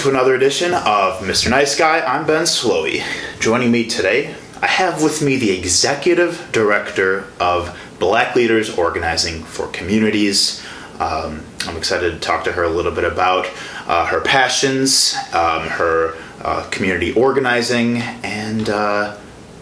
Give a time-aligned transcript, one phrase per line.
[0.00, 1.50] To another edition of Mr.
[1.50, 2.00] Nice Guy.
[2.00, 3.04] I'm Ben Slowey.
[3.38, 9.66] Joining me today, I have with me the Executive Director of Black Leaders Organizing for
[9.66, 10.64] Communities.
[10.98, 13.46] Um, I'm excited to talk to her a little bit about
[13.86, 19.16] uh, her passions, um, her uh, community organizing, and uh,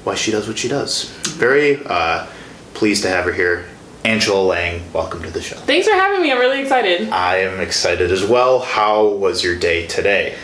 [0.04, 1.10] why she does what she does.
[1.30, 2.28] Very uh,
[2.74, 3.64] pleased to have her here.
[4.08, 5.56] Angela Lang, welcome to the show.
[5.56, 6.32] Thanks for having me.
[6.32, 7.10] I'm really excited.
[7.10, 8.60] I am excited as well.
[8.60, 10.34] How was your day today?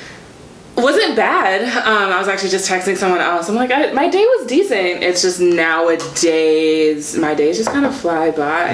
[0.76, 1.62] Wasn't bad.
[1.62, 3.48] Um, I was actually just texting someone else.
[3.48, 5.02] I'm like, I, my day was decent.
[5.02, 8.68] It's just nowadays, my days just kind of fly by.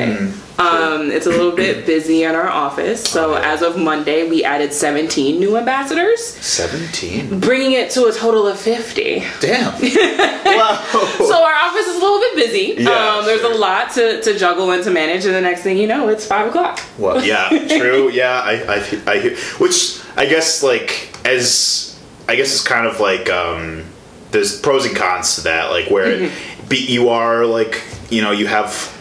[0.60, 3.02] Um, it's a little bit busy in our office.
[3.02, 7.40] So as of Monday, we added 17 new ambassadors, 17.
[7.40, 9.24] bringing it to a total of 50.
[9.40, 9.72] Damn.
[10.44, 10.84] wow.
[11.18, 12.82] So our office is a little bit busy.
[12.82, 13.52] Yeah, um, there's sure.
[13.52, 16.26] a lot to, to juggle and to manage, and the next thing you know, it's
[16.26, 16.80] five o'clock.
[16.98, 18.10] well, yeah, true.
[18.10, 23.00] Yeah, I, I, I, hear- which I guess like as I guess it's kind of
[23.00, 23.84] like um,
[24.30, 25.70] there's pros and cons to that.
[25.70, 26.30] Like where
[26.68, 28.96] be, you are like you know you have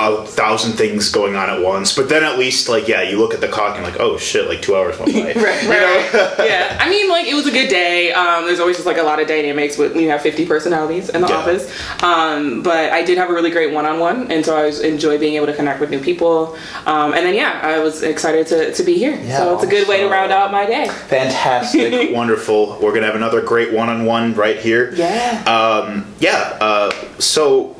[0.00, 3.34] a thousand things going on at once, but then at least like yeah, you look
[3.34, 5.20] at the clock and like oh shit, like two hours went by.
[5.20, 6.38] Right, right, right.
[6.48, 6.76] yeah.
[6.80, 8.12] I mean, like it was a good day.
[8.12, 11.08] Um, there's always just like a lot of dynamics with when you have 50 personalities
[11.10, 11.36] in the Yeah.
[11.36, 12.02] office.
[12.02, 15.34] Um, but I did have a really great one-on-one, and so I was enjoy being
[15.36, 16.56] able to connect with new people.
[16.86, 19.12] Um, and then yeah, I was excited to, to be here.
[19.22, 20.88] Yeah, so it's a good way to round out my day.
[21.08, 22.78] Fantastic, wonderful.
[22.80, 24.92] We're gonna have another great one-on-one right here.
[24.94, 25.42] Yeah.
[25.46, 26.56] Um, yeah.
[26.60, 27.76] Uh, so,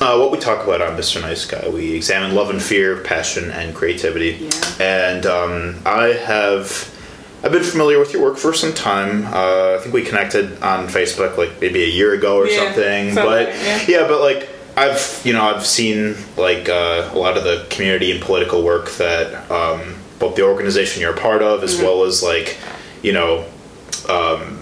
[0.00, 1.20] uh, what we talk about on Mr.
[1.20, 4.38] Nice Guy, we examine love and fear, passion and creativity.
[4.40, 4.60] Yeah.
[4.80, 6.94] And um, I have,
[7.44, 9.26] I've been familiar with your work for some time.
[9.26, 13.14] Uh, I think we connected on Facebook like maybe a year ago or Yeah, something.
[13.14, 14.06] But right, yeah.
[14.08, 14.48] but like.
[14.76, 18.88] I've you know I've seen like uh, a lot of the community and political work
[18.92, 21.84] that um, both the organization you're a part of as Mm-hmm.
[21.84, 22.56] well as like
[23.02, 23.44] you know
[24.08, 24.59] um,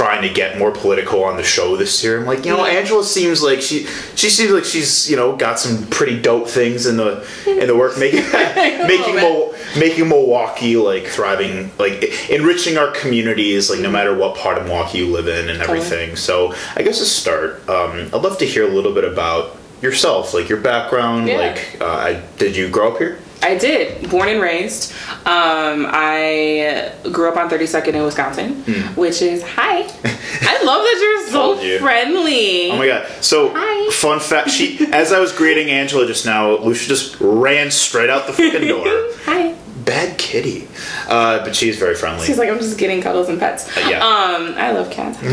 [0.00, 2.20] trying to get more political on the show this year.
[2.20, 3.84] I'm like, you know, Angela seems like she
[4.14, 7.76] she seems like she's you know got some pretty dope things in the in the
[7.76, 14.16] work making making Mil- making Milwaukee like thriving, like enriching our communities, like no matter
[14.16, 16.16] what part of Milwaukee you live in and everything.
[16.16, 20.32] So I guess to start, um, I'd love to hear a little bit about yourself,
[20.32, 21.28] like your background.
[21.28, 21.36] Yeah.
[21.36, 23.18] Like, uh, did you grow up here?
[23.42, 24.10] I did.
[24.10, 24.92] Born and raised.
[25.26, 28.62] Um, I grew up on 32nd in Wisconsin,
[28.96, 29.78] which is hi.
[29.82, 31.60] I love that you're so.
[31.60, 31.78] You.
[31.78, 32.70] friendly.
[32.70, 33.06] Oh my god!
[33.22, 33.90] So, Hi.
[33.92, 38.26] fun fact: she, as I was greeting Angela just now, Lucia just ran straight out
[38.26, 38.84] the freaking door.
[39.24, 39.54] Hi.
[39.84, 40.68] Bad kitty,
[41.08, 42.24] uh, but she's very friendly.
[42.26, 43.68] She's like, I'm just getting cuddles and pets.
[43.88, 44.04] yeah.
[44.04, 45.18] Um, I love cats.
[45.22, 45.28] um,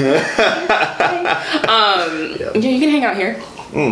[2.39, 2.51] Yeah.
[2.55, 3.39] yeah, you can hang out here.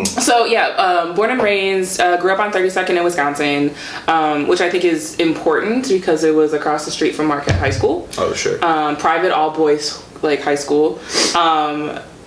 [0.05, 3.73] So yeah, um, born and raised, uh, grew up on 32nd in Wisconsin,
[4.07, 7.69] um, which I think is important because it was across the street from Marquette High
[7.69, 8.63] School, oh sure.
[8.65, 10.99] um, private all boys like high school.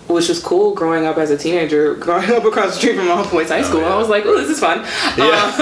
[0.09, 3.29] Which was cool growing up as a teenager, growing up across the street from all
[3.29, 3.81] boys high school.
[3.83, 3.95] yeah.
[3.95, 4.79] I was like, oh, this is fun.
[5.19, 5.55] yeah,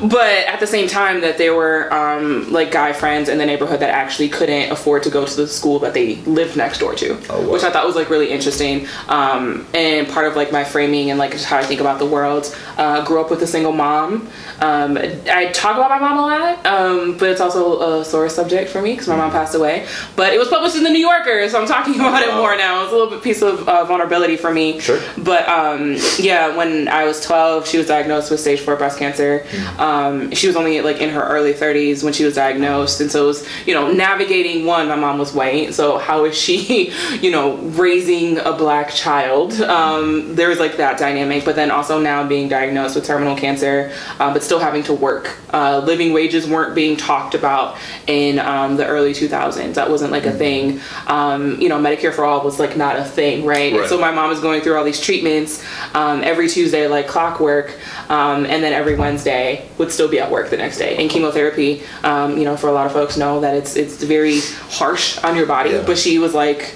[0.00, 3.46] Um, but at the same time that there were um, like guy friends in the
[3.46, 6.94] neighborhood that actually couldn't afford to go to the school that they lived next door
[6.96, 7.52] to Oh, wow.
[7.52, 11.18] which i thought was like really interesting um, and part of like my framing and
[11.18, 14.28] like just how i think about the world uh, grew up with a single mom
[14.60, 18.70] um, i talk about my mom a lot um, but it's also a sore subject
[18.70, 21.48] for me because my mom passed away but it was published in the new yorker
[21.48, 22.38] so i'm talking about it Wow.
[22.38, 25.00] more now it's a little bit piece of uh, vulnerability for me Sure.
[25.18, 29.44] but um, yeah, when I was 12, she was diagnosed with stage four breast cancer.
[29.78, 33.24] Um, she was only like in her early 30s when she was diagnosed, and so
[33.24, 34.88] it was you know navigating one.
[34.88, 39.52] My mom was white, so how is she, you know, raising a black child?
[39.62, 43.92] Um, there was like that dynamic, but then also now being diagnosed with terminal cancer,
[44.18, 45.36] uh, but still having to work.
[45.52, 47.76] Uh, living wages weren't being talked about
[48.06, 49.74] in um, the early 2000s.
[49.74, 50.80] That wasn't like a thing.
[51.06, 53.72] Um, you know, Medicare for all was like not a thing, right?
[53.74, 53.88] Right.
[53.88, 55.62] So my mom was going through all these treatments
[55.94, 57.76] um, every Tuesday, like clockwork,
[58.08, 60.96] um, and then every Wednesday would still be at work the next day.
[60.96, 64.40] And chemotherapy, um, you know, for a lot of folks know that it's it's very
[64.78, 65.70] harsh on your body.
[65.70, 65.82] Yeah.
[65.84, 66.74] But she was like,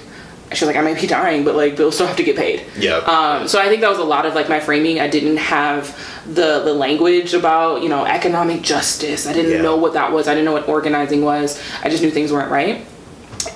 [0.53, 2.65] she was like, I might be dying, but like bills still have to get paid.
[2.77, 2.97] Yeah.
[2.97, 4.99] Um, so I think that was a lot of like my framing.
[4.99, 9.25] I didn't have the the language about you know economic justice.
[9.25, 9.61] I didn't Yeah.
[9.61, 10.27] know what that was.
[10.27, 11.59] I didn't know what organizing was.
[11.83, 12.85] I just knew things weren't right.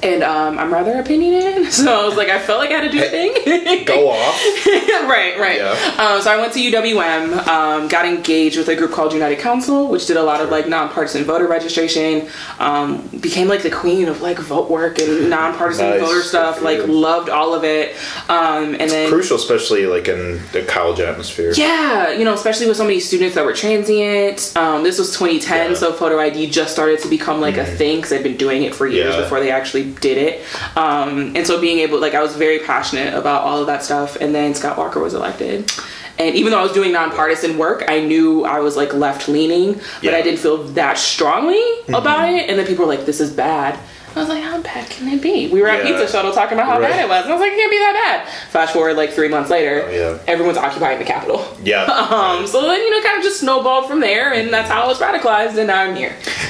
[0.03, 2.97] And um, I'm rather opinionated, so I was like, I felt like I had to
[2.97, 3.85] do a thing.
[3.85, 4.35] Go off.
[4.65, 5.57] right, right.
[5.57, 5.71] Yeah.
[5.97, 9.87] Um, so I went to UWM, um, got engaged with a group called United Council,
[9.89, 12.27] which did a lot of like nonpartisan voter registration.
[12.59, 16.01] Um, became like the queen of like vote work and nonpartisan Nice.
[16.01, 16.61] voter stuff.
[16.61, 17.95] Like loved all of it.
[18.29, 21.51] Um, and then Crucial, especially like in the college atmosphere.
[21.55, 24.53] yeah, you know, especially with so many students that were transient.
[24.55, 25.65] Um, this was 2010, Yeah.
[25.65, 25.75] Mm-hmm.
[25.75, 28.73] so photo ID just started to become like a thing because I'd been doing it
[28.75, 29.21] for years Yeah.
[29.21, 30.45] before they actually did it.
[30.77, 34.17] Um, and so being able, like, I was very passionate about all of that stuff.
[34.19, 35.71] And then Scott Walker was elected.
[36.17, 39.73] And even though I was doing nonpartisan work, I knew I was like left leaning,
[39.73, 40.11] but Yeah.
[40.11, 40.15] Mm-hmm.
[40.15, 42.49] I didn't feel that strongly about it.
[42.49, 43.79] And then people were like, "This is bad."
[44.15, 45.97] I was like, "How bad can it be?" We were at Yeah.
[45.97, 46.89] Pizza Shuttle talking about how Right.
[46.91, 47.93] bad it was, and I was like, "It can't be that
[48.25, 50.17] bad." Fast forward like three months later, Oh, yeah.
[50.27, 51.45] everyone's occupying the Capitol.
[51.63, 51.85] Yeah.
[52.09, 54.87] Um, so then, you know, kind of just snowballed from there, and that's how I
[54.87, 56.15] was radicalized, and now I'm here.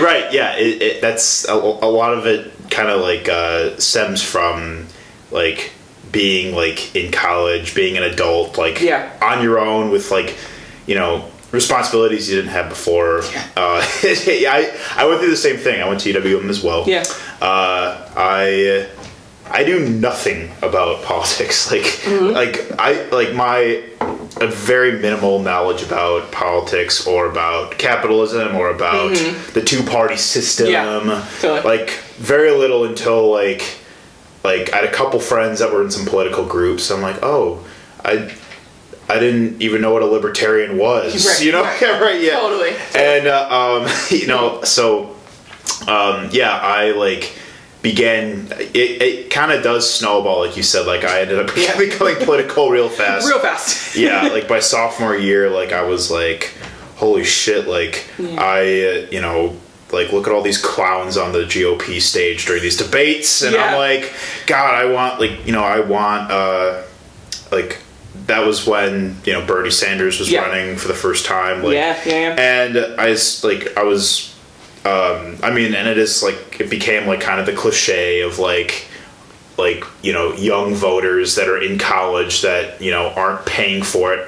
[0.00, 4.22] right yeah it, it, that's a, a lot of it kind of like uh, stems
[4.22, 4.86] from
[5.30, 5.72] like
[6.12, 9.10] being like in college being an adult like Yeah.
[9.22, 10.36] on your own with like
[10.86, 13.22] you know responsibilities you didn't have before
[13.56, 13.84] uh,
[14.26, 17.02] yeah, I, I went through the same thing i went to uwm as well Yeah.
[17.40, 18.86] uh, i
[19.50, 22.32] i do nothing about politics like Mm-hmm.
[22.34, 23.82] like i like my
[24.40, 29.10] a very minimal knowledge about politics or about capitalism or about
[29.52, 30.68] the two party system.
[30.68, 31.08] Mm-hmm.
[31.10, 31.76] Yeah, totally.
[31.78, 33.76] Like very little until like
[34.44, 36.90] like I had a couple friends that were in some political groups.
[36.90, 37.66] I'm like, oh,
[38.04, 38.32] I
[39.10, 41.26] I didn't even know what a libertarian was.
[41.26, 41.80] Right, you know, right.
[41.80, 42.72] yeah, right, yeah, Totally.
[42.94, 43.48] And uh,
[43.84, 45.16] um, you know, so
[45.88, 47.32] um, yeah, I like
[47.82, 48.48] began.
[48.52, 50.86] It, it kind of does snowball, like you said.
[50.86, 51.76] Like I ended up Yeah.
[51.78, 53.96] becoming political real fast Real fast.
[53.96, 56.54] yeah, like by sophomore year, like I was like,
[56.96, 58.36] holy shit, like Yeah.
[58.40, 59.56] I, uh, you know,
[59.92, 63.64] like look at all these clowns on the GOP stage during these debates, and Yeah.
[63.66, 64.12] I'm like,
[64.46, 66.82] God, I want like you know, I want uh,
[67.50, 67.78] like
[68.26, 70.46] that was when you know Bernie Sanders was Yeah.
[70.46, 72.64] running for the first time, like, Yeah, yeah, yeah.
[72.64, 74.34] and I like I was.
[74.82, 78.38] Um, I mean, and it is like it became like kind of the cliche of
[78.38, 78.86] like
[79.58, 84.14] like you know young voters that are in college that you know aren't paying for
[84.14, 84.26] it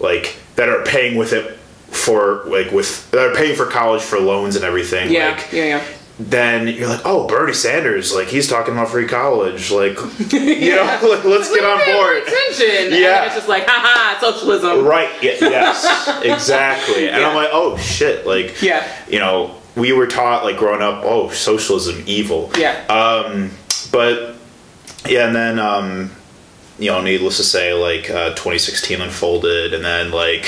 [0.00, 1.56] like that are paying with it
[1.94, 5.64] for like with that are paying for college for loans and everything Yeah, like yeah,
[5.64, 5.84] yeah.
[6.20, 9.96] Then you're like oh bernie sanders like he's talking about free college like
[10.32, 12.92] you know like, let's get on board Attention.
[13.00, 13.24] Yeah.
[13.24, 14.84] it's just like, haha, socialism.
[14.84, 18.86] right yeah, yes exactly and i'm like oh shit like Yeah.
[19.08, 22.72] you know we were taught like growing up oh socialism evil Yeah.
[22.88, 23.50] um,
[23.90, 24.36] but
[25.08, 26.10] yeah, and then um,
[26.78, 30.46] you know, needless to say, like uh, 2016 unfolded, and then like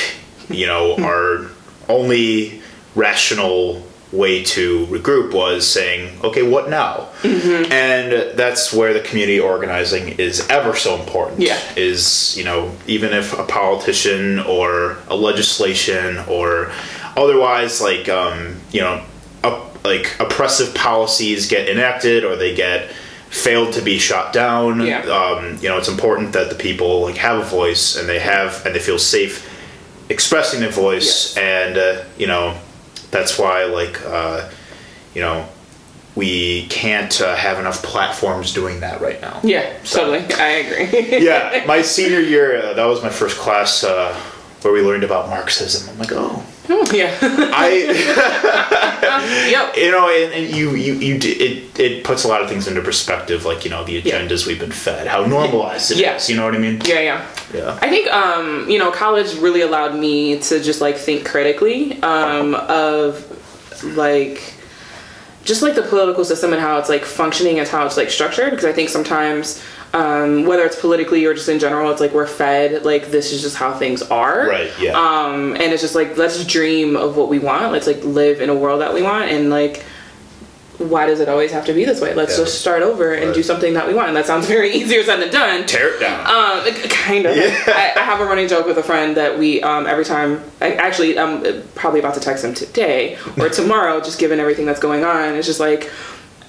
[0.48, 1.50] you know, our
[1.88, 2.62] only
[2.94, 3.84] rational
[4.14, 7.08] way to regroup was saying, okay, what now?
[7.24, 11.40] And that's where the community organizing is ever so important.
[11.40, 11.58] Yeah.
[11.76, 16.72] Is you know, even if a politician or a legislation or
[17.16, 19.02] otherwise, like um, you know,
[19.42, 22.90] up, like oppressive policies get enacted or they get
[23.30, 24.80] failed to be shot down.
[24.80, 25.00] Yeah.
[25.00, 28.64] Um, you know, it's important that the people like have a voice and they have
[28.64, 29.50] and they feel safe
[30.10, 31.36] expressing their voice Yes.
[31.38, 32.54] and uh, you know
[33.14, 34.50] that's why like uh,
[35.14, 35.48] you know
[36.16, 39.40] we can't uh, have enough platforms doing that right now.
[39.42, 40.20] Yeah, totally.
[40.34, 41.18] I agree.
[41.24, 44.14] yeah, my senior year, uh, that was my first class uh,
[44.62, 45.88] where we learned about Marxism.
[45.90, 47.16] I'm like, oh, yeah.
[47.22, 47.70] I,
[49.50, 49.76] yep.
[49.76, 52.80] you know, and, and you, you, you, it, it puts a lot of things into
[52.82, 54.20] perspective, like you know, the Yeah.
[54.20, 56.00] agendas we've been fed, how normalized it is.
[56.00, 56.18] Yeah.
[56.26, 56.80] You know what I mean?
[56.84, 57.26] Yeah, yeah.
[57.52, 57.78] Yeah.
[57.80, 62.54] I think um, you know, college really allowed me to just like think critically um,
[62.54, 63.30] of
[63.96, 64.54] like
[65.44, 68.50] just like the political system and how it's like functioning and how it's like structured
[68.50, 69.62] because I think sometimes
[69.94, 73.40] um, whether it's politically or just in general it's like we're fed like this is
[73.40, 74.70] just how things are Right.
[74.78, 74.92] Yeah.
[74.98, 78.50] um, and it's just like let's dream of what we want let's like live in
[78.50, 79.82] a world that we want and like
[80.78, 82.44] why does it always have to be this way let's Yeah.
[82.44, 83.34] just start over and Right.
[83.34, 86.00] do something that we want and that sounds very easier said than done Tear it
[86.00, 86.20] down.
[86.26, 87.36] um, kind of.
[87.68, 90.42] I, I have a running joke with a friend that we um, every time.
[90.60, 94.80] I actually I'm probably about to text him today or tomorrow, just given everything that's
[94.80, 95.36] going on.
[95.36, 95.90] It's just like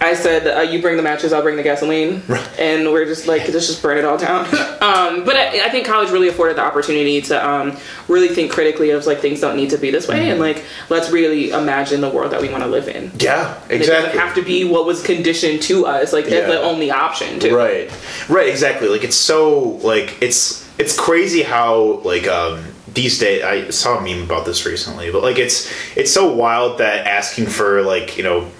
[0.01, 2.21] I said, uh, you bring the matches, I'll bring the gasoline,
[2.59, 4.45] and we're just like let's just burn it all down.
[4.81, 8.89] um, but I, I think college really afforded the opportunity to um, really think critically
[8.91, 12.09] of like things don't need to be this way, and like let's really imagine the
[12.09, 13.09] world that we want to live in.
[13.19, 13.55] yeah.
[13.63, 14.05] And It Exactly.
[14.07, 16.11] doesn't have to be what was conditioned to us.
[16.13, 16.55] Like that's Yeah.
[16.55, 17.39] the only option.
[17.39, 17.55] Too.
[17.55, 17.89] Right.
[18.29, 18.89] Right, exactly.
[18.89, 24.01] Like it's so like it's it's crazy how like um these days I saw a
[24.01, 28.23] meme about this recently, but like it's it's so wild that asking for like, you
[28.23, 28.51] know,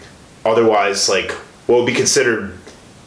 [0.45, 1.31] otherwise like
[1.67, 2.53] what would be considered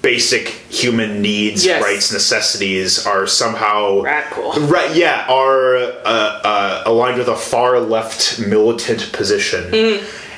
[0.03, 1.83] basic human needs, Yes.
[1.83, 4.53] rights, necessities are somehow Radical.
[4.53, 9.65] Right, yeah, are uh, uh, aligned with a far left militant position.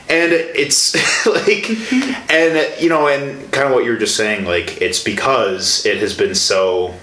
[0.09, 0.95] And it's
[1.27, 1.69] like,
[2.31, 5.99] and you know, and kind of what you were just saying, like, it's because it
[5.99, 6.95] has been so,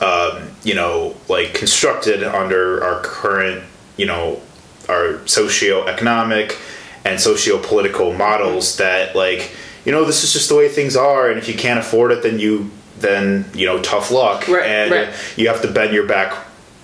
[0.00, 3.62] um, you know, like constructed under our current,
[3.96, 4.40] you know,
[4.88, 6.58] our socio-economic
[7.06, 9.50] and socio-political models that, like,
[9.84, 12.22] you know, this is just the way things are, and if you can't afford it,
[12.22, 15.08] then you, then you know, tough luck, Right, and right.
[15.36, 16.34] you have to bend your back,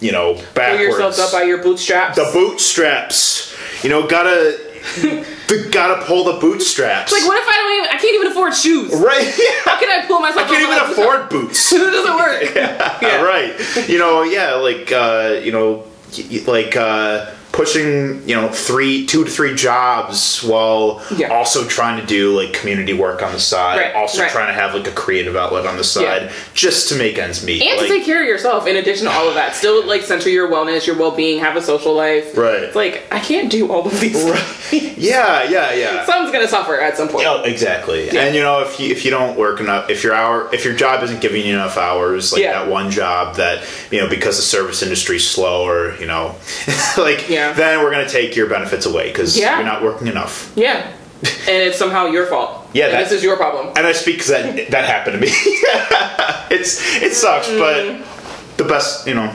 [0.01, 0.83] you know, Pull backwards.
[0.99, 2.17] yourself up by your bootstraps.
[2.17, 4.59] the bootstraps, you know, gotta,
[5.01, 7.13] the, gotta pull the bootstraps.
[7.13, 7.89] like, what if I don't even?
[7.97, 8.93] I can't even afford shoes.
[8.95, 9.25] right?
[9.65, 10.47] How can I pull myself?
[10.47, 11.73] I can't even afford boots.
[11.73, 12.55] it doesn't work.
[12.55, 13.23] Yeah.
[13.23, 13.89] right.
[13.89, 15.85] You know, yeah, like uh, you know,
[16.17, 21.29] y- y- like uh, pushing you know three, two to three jobs while Yeah.
[21.29, 23.79] also trying to do like community work on the side.
[23.79, 24.31] Right, Also right.
[24.31, 26.33] trying to have like a creative outlet on the side, Yeah.
[26.55, 27.63] just to make ends meet.
[27.63, 29.55] And like, to take care of yourself in addition to all of that.
[29.55, 32.37] Still like center your wellness, your well being, have a social life.
[32.37, 32.63] Right.
[32.63, 34.97] It's like I can't do all of these things.
[34.99, 36.07] yeah, yeah, yeah.
[36.07, 37.27] Someone's gonna suffer at some point.
[37.27, 38.09] Oh, exactly.
[38.11, 40.75] And you know, if you if you don't work enough, if your hour, if your
[40.75, 42.53] job isn't giving you enough hours, like Yeah.
[42.65, 46.35] that one job that you know because the service industry's slow, or you know,
[46.97, 47.42] like Yeah.
[47.53, 49.57] Then we're gonna take your benefits away because Yeah.
[49.57, 50.51] you're not working enough.
[50.55, 50.87] Yeah.
[51.49, 52.69] and it's somehow your fault.
[52.73, 53.69] Yeah, that- this is your problem.
[53.77, 55.29] And I speak because that that happened to me.
[56.51, 57.59] it's it sucks, Mm.
[57.59, 59.31] but the best, you know,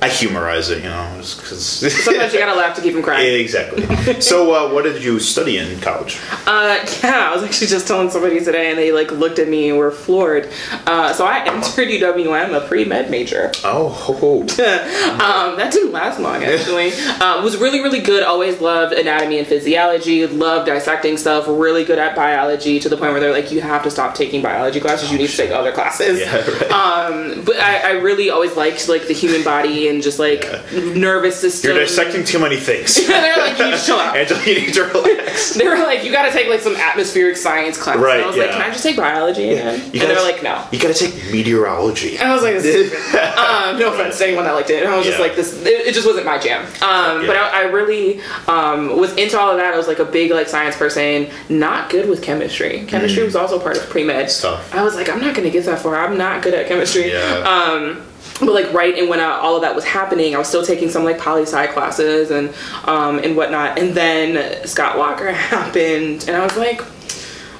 [0.00, 1.64] I humorize it, you know, because
[2.04, 3.40] Sometimes you gotta laugh to keep from crying.
[3.40, 4.20] exactly.
[4.20, 6.20] So, uh, what did you study in college?
[6.46, 9.68] Uh, yeah, I was actually just telling somebody today, and they like looked at me
[9.70, 10.50] and were floored.
[10.86, 13.50] Uh, so I entered UWM, a pre med major.
[13.64, 14.40] Oh, ho, ho.
[14.42, 16.92] um, that didn't last long actually.
[17.20, 18.22] uh, was really really good.
[18.22, 20.26] Always loved anatomy and physiology.
[20.28, 21.46] Loved dissecting stuff.
[21.48, 24.42] Really good at biology to the point where they're like, you have to stop taking
[24.42, 25.10] biology classes.
[25.10, 26.20] You need to take other classes.
[26.20, 26.70] Yeah, right.
[26.70, 30.42] Um, but I, I really always liked like the human body and just like
[30.72, 31.70] nervous system.
[31.72, 32.94] You're dissecting too many things.
[33.06, 34.16] they're like, you need to chill out.
[34.16, 35.56] Angela, you need to relax.
[35.58, 37.96] They were like, you got to take like some atmospheric science class.
[37.98, 38.52] Right, And I was like, yeah.
[38.52, 39.78] can I just take biology again?
[39.78, 40.64] You and gotta- they're like, no.
[40.72, 42.16] You gotta take meteorology.
[42.18, 44.82] And I was like, this is um, no offense to anyone that liked it.
[44.82, 45.54] And I was just like, this.
[45.64, 46.64] It, it just wasn't my jam.
[46.82, 49.74] Um, But I, I really um, was into all of that.
[49.74, 51.28] I was like a big like science person.
[51.48, 52.84] Not good with chemistry.
[52.86, 54.26] Chemistry was also part of pre med.
[54.26, 54.74] Mm.
[54.74, 55.96] I was like, I'm not gonna get that far.
[55.96, 57.10] I'm not good at chemistry.
[57.12, 57.18] Yeah.
[57.46, 58.04] Um,
[58.40, 60.90] but like right and when uh, all of that was happening, I was still taking
[60.90, 62.54] some like poli sci classes and
[62.84, 63.78] um, and whatnot.
[63.78, 66.80] And then Scott Walker happened, and I was like,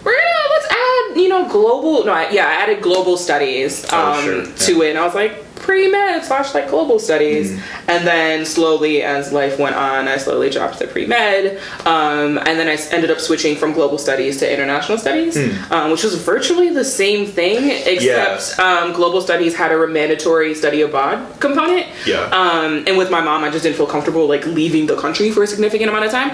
[0.05, 2.05] we're gonna let's add you know global.
[2.05, 4.45] No, I, yeah, I added global studies um, Oh, sure.
[4.45, 7.47] to it, and I was like pre med slash like global studies.
[7.53, 7.61] Mm.
[7.93, 11.43] And then slowly as life went on, I slowly dropped the pre med,
[11.85, 15.73] um, and then i ended up switching from global studies to international studies, Hmm.
[15.75, 17.59] um, which was virtually the same thing
[17.95, 21.87] except um, global studies had a mandatory study abroad component.
[22.13, 22.23] Yeah.
[22.41, 25.43] Um, and with my mom, I just didn't feel comfortable like leaving the country for
[25.43, 26.31] a significant amount of time.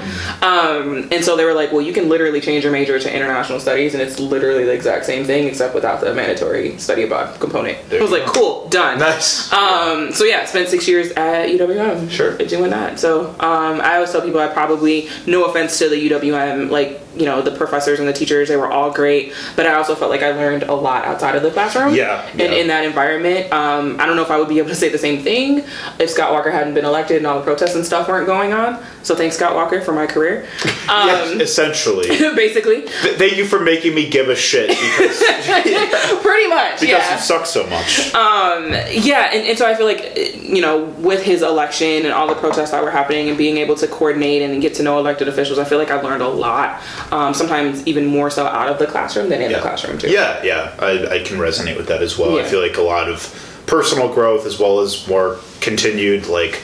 [0.51, 3.59] Um, and so they were like, "Well, you can literally change your major to international
[3.67, 7.77] studies, and it's literally the exact same thing except without the mandatory study abroad component."
[7.91, 8.27] There I was like.
[8.37, 9.24] "Cool, done." Nice.
[9.53, 12.11] Um, so yeah, spent six years at UWM.
[12.11, 12.37] Sure.
[12.39, 12.99] Doing that.
[12.99, 17.27] So um, I always tell people I probably, no offense to the UWM, like you
[17.27, 20.23] know the professors and the teachers, they were all great, but I also felt like
[20.23, 21.95] I learned a lot outside of the classroom.
[21.95, 24.75] Yeah, And in that environment, um, I don't know if I would be able to
[24.75, 25.65] say the same thing
[25.99, 28.83] if Scott Walker hadn't been elected and all the protests and stuff weren't going on.
[29.03, 30.47] So thanks Scott Walker for my career.
[30.65, 32.09] yes, Um, essentially.
[32.35, 35.23] basically, Th- Thank you for making me give a shit because,
[36.23, 36.81] pretty much.
[36.81, 37.15] because yeah.
[37.15, 38.15] you suck so much.
[38.15, 42.27] um, yeah and, and so i feel like you know with his election and all
[42.27, 45.29] the protests that were happening and being able to coordinate and get to know elected
[45.29, 46.81] officials i feel like i learned a lot
[47.13, 50.43] um, sometimes even more so out of the classroom than in the classroom too Yeah,
[50.43, 52.39] yeah, I, I can resonate with that as well.
[52.39, 56.63] I feel like a lot of personal growth as well as more continued like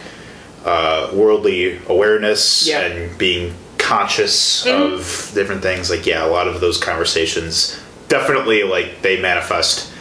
[0.65, 2.81] uh, worldly awareness Yeah.
[2.81, 4.95] and being conscious Mm-hmm.
[4.95, 5.91] of different things.
[5.91, 9.93] Like, yeah, a lot of those conversations definitely like they manifest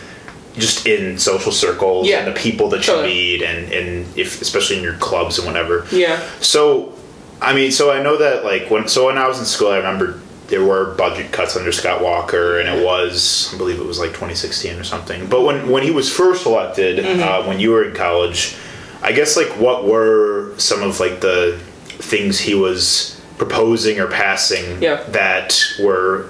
[0.57, 2.19] just in social circles Yeah.
[2.19, 3.07] and the people that you Totally.
[3.13, 5.85] meet and, and if especially in your clubs and whatever.
[5.91, 6.93] yeah So,
[7.41, 9.77] I mean, so I know that like when so when I was in school, I
[9.77, 13.99] remember there were budget cuts under Scott Walker, and it was I believe it was
[13.99, 15.27] like 2016 or something.
[15.27, 17.21] But when when he was first elected, Mm-hmm.
[17.21, 18.55] uh, when you were in college,
[19.01, 24.81] I guess like what were some of like the things he was proposing or passing
[24.81, 25.03] Yeah.
[25.09, 26.29] that were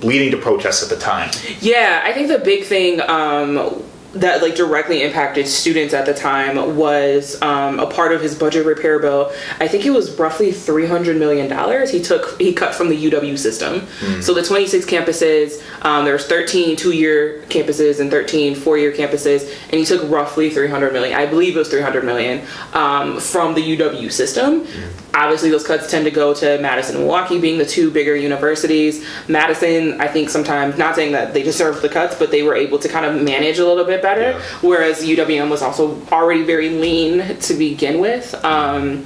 [0.00, 1.30] leading to protests at the time?
[1.60, 3.82] Yeah, I think the big thing um,
[4.14, 8.66] that like directly impacted students at the time was um, a part of his budget
[8.66, 9.32] repair bill.
[9.58, 11.90] I think it was roughly three hundred million dollars.
[11.90, 13.86] He took he cut from the UW system.
[14.22, 18.92] So the twenty six campuses, um, there's 13 two year campuses and 13 four year
[18.92, 21.18] campuses, and he took roughly three hundred million.
[21.18, 24.66] I believe it was three hundred million um, from the UW system.
[25.14, 29.04] Obviously, those cuts tend to go to Madison and Milwaukee, being the two bigger universities.
[29.28, 32.78] Madison, I think sometimes not saying that they deserved the cuts, but they were able
[32.78, 34.32] to kind of manage a little bit better.
[34.32, 34.40] Yeah.
[34.62, 38.34] Whereas UWM was also already very lean to begin with.
[38.44, 39.04] Um,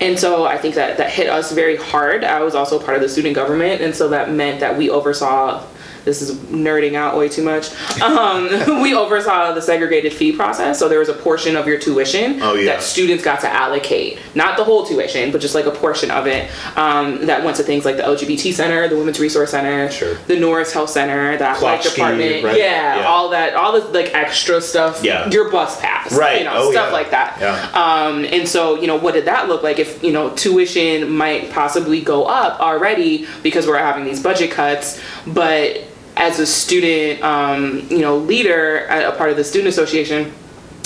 [0.00, 2.22] and so I think that that hit us very hard.
[2.22, 5.64] I was also part of the student government, and so that meant that we oversaw.
[6.06, 7.68] This is nerding out way too much.
[8.00, 8.48] Um,
[8.80, 10.78] we oversaw the segregated fee process.
[10.78, 12.74] So there was a portion of your tuition Oh, yeah.
[12.76, 16.28] that students got to allocate, not the whole tuition, but just like a portion of
[16.28, 20.14] it um, that went to things like the LGBT Center, the Women's Resource Center, Sure.
[20.28, 22.56] the Norris Health Center, the athletic department, right?
[22.56, 23.06] yeah, Yeah.
[23.08, 25.28] all that, all this like extra stuff, Yeah.
[25.30, 26.38] your bus pass, Right.
[26.38, 26.92] you know, Oh, stuff yeah.
[26.92, 27.74] like that.
[27.74, 31.50] Um, and so, you know, what did that look like if, you know, tuition might
[31.50, 35.80] possibly go up already because we're having these budget cuts, but
[36.16, 40.32] as a student, um, you know, leader, a a part of the student association,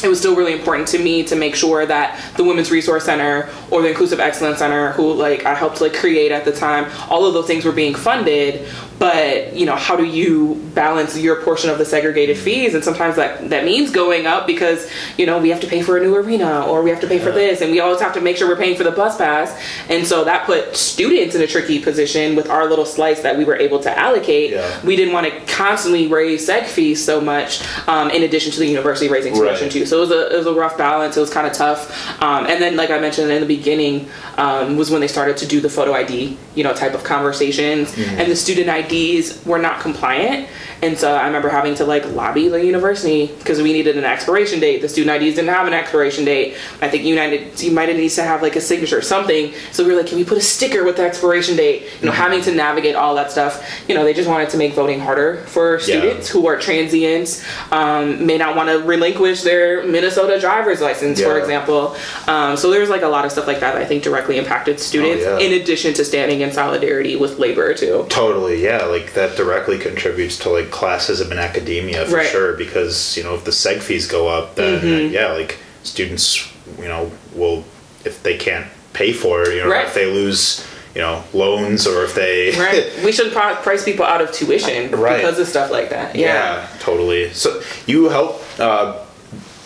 [0.03, 3.49] it was still really important to me to make sure that the Women's Resource Center
[3.71, 7.25] or the Inclusive Excellence Center, who like I helped like create at the time, all
[7.25, 8.69] of those things were being funded.
[9.01, 12.75] But you know, how do you balance your portion of the segregated fees?
[12.75, 15.97] And sometimes that that means going up because you know we have to pay for
[15.97, 18.21] a new arena or we have to pay for this, and we always have to
[18.21, 19.59] make sure we're paying for the bus pass.
[19.89, 23.45] And so that put students in a tricky position with our little slice that we
[23.45, 24.51] were able to allocate.
[24.51, 24.81] Yeah.
[24.85, 28.67] We didn't want to constantly raise seg fees so much, um, in addition to the
[28.67, 29.73] university raising tuition Right.
[29.73, 29.87] too.
[29.87, 31.17] So it was a it was a rough balance.
[31.17, 31.81] It was kind of tough.
[32.23, 35.47] Um, and then, like I mentioned in the beginning, um, was when they started to
[35.47, 38.21] do the photo ID, you know, type of conversations, Mm-hmm.
[38.21, 40.49] and the student IDs were not compliant.
[40.83, 44.61] And so I remember having to like lobby the university because we needed an expiration
[44.61, 44.81] date.
[44.81, 46.57] The student IDs didn't have an expiration date.
[46.81, 49.53] I think United United needs to have like a signature or something.
[49.73, 51.83] So we were like, can we put a sticker with the expiration date?
[52.01, 53.63] You know, having to navigate all that stuff.
[53.89, 58.25] You know, they just wanted to make voting harder for students who are transients, um,
[58.25, 61.95] may not want to relinquish their Minnesota driver's license, for example.
[62.27, 64.81] Um, so there's like a lot of stuff like that, that I think directly impacted
[64.81, 65.47] students, Oh, yeah.
[65.47, 68.07] in addition to standing in solidarity with labor too.
[68.09, 68.80] Totally, yeah.
[68.89, 72.27] Like that directly contributes to like classism in academia for Right.
[72.27, 72.33] Mm-hmm.
[72.33, 72.53] sure.
[72.57, 77.11] Because you know, if the seg fees go up, then yeah, like students, you know,
[77.35, 77.65] will
[78.05, 79.87] if they can't pay for it, you know, Right.
[79.87, 82.91] if they lose, you know, loans or if they Right.
[83.05, 85.17] we should price people out of tuition Right.
[85.19, 86.17] because of stuff like that.
[86.17, 86.27] yeah.
[86.35, 86.67] Yeah.
[86.81, 87.33] totally.
[87.33, 88.99] So you help uh,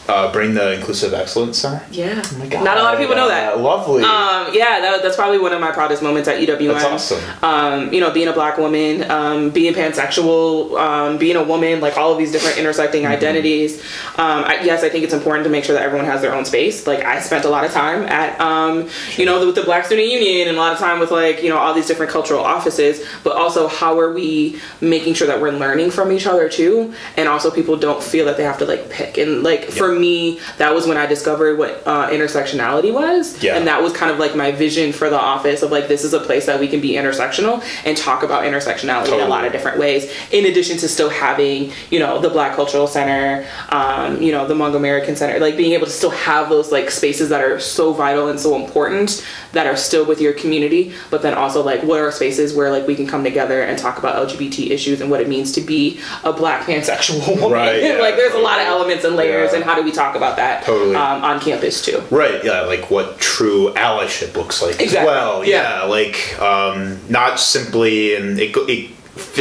[0.08, 1.84] uh, bring the inclusive excellence center.
[1.90, 2.22] Yeah.
[2.24, 2.64] Oh my God.
[2.64, 3.60] Not a lot of people know that.
[3.60, 4.02] Lovely.
[4.02, 6.72] Um, yeah, that, that's probably one of my proudest moments at UWM.
[6.72, 7.22] That's awesome.
[7.42, 11.96] Um, you know, being a black woman, um, being pansexual, um, being a woman, like
[11.96, 13.12] all of these different intersecting Mm-hmm.
[13.12, 13.80] identities.
[14.16, 16.44] Um, I, yes, I think it's important to make sure that everyone has their own
[16.44, 16.86] space.
[16.86, 20.08] Like I spent a lot of time at, um, you know, with the Black Student
[20.08, 23.04] Union and a lot of time with like, you know, all these different cultural offices,
[23.24, 26.94] but also how are we making sure that we're learning from each other too?
[27.16, 29.18] And also people don't feel that they have to like pick.
[29.18, 33.42] And like for me, that was when I discovered what uh, intersectionality was.
[33.42, 33.56] Yeah.
[33.56, 36.12] And that was kind of like my vision for the office of like, this is
[36.12, 39.52] a place that we can be intersectional and talk about intersectionality in a lot of
[39.52, 44.32] different ways, in addition to still having, you know, the Black Cultural Center, um, you
[44.32, 47.42] know, the Hmong American Center, like being able to still have those like spaces that
[47.42, 51.62] are so vital and so important that are still with your community, but then also
[51.62, 55.00] like what are spaces where like we can come together and talk about LGBT issues
[55.00, 57.52] and what it means to be a black pansexual woman.
[57.52, 59.56] Right, yeah, like there's a lot of elements and layers Yeah.
[59.56, 60.96] and how do we talk about that Totally.
[60.96, 62.02] um, on campus too.
[62.10, 65.44] Right, yeah, like what true allyship looks like Exactly, as well.
[65.44, 65.80] yeah.
[65.80, 68.90] Yeah, like um, not simply, and it, it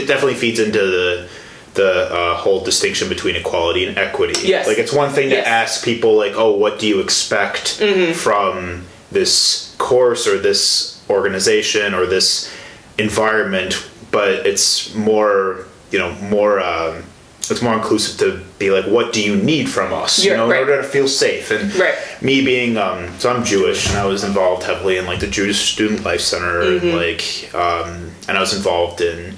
[0.08, 1.29] definitely feeds into the
[1.75, 4.47] the uh, whole distinction between equality and equity.
[4.47, 4.67] Yes.
[4.67, 5.47] Like it's one thing to Yes.
[5.47, 8.13] ask people like, oh, what do you expect Mm-hmm.
[8.13, 12.53] from this course or this organization or this
[12.99, 16.60] environment, but it's more, you know, more.
[16.60, 17.03] Um,
[17.51, 20.23] it's more inclusive to be like, what do you need from us?
[20.23, 20.62] Yeah, you know, right.
[20.63, 21.51] in order to feel safe.
[21.51, 21.95] And Right.
[22.21, 25.60] me being um so i'm jewish and i was involved heavily in like the jewish
[25.73, 26.88] student life center Mm-hmm.
[26.88, 29.36] and like um and i was involved in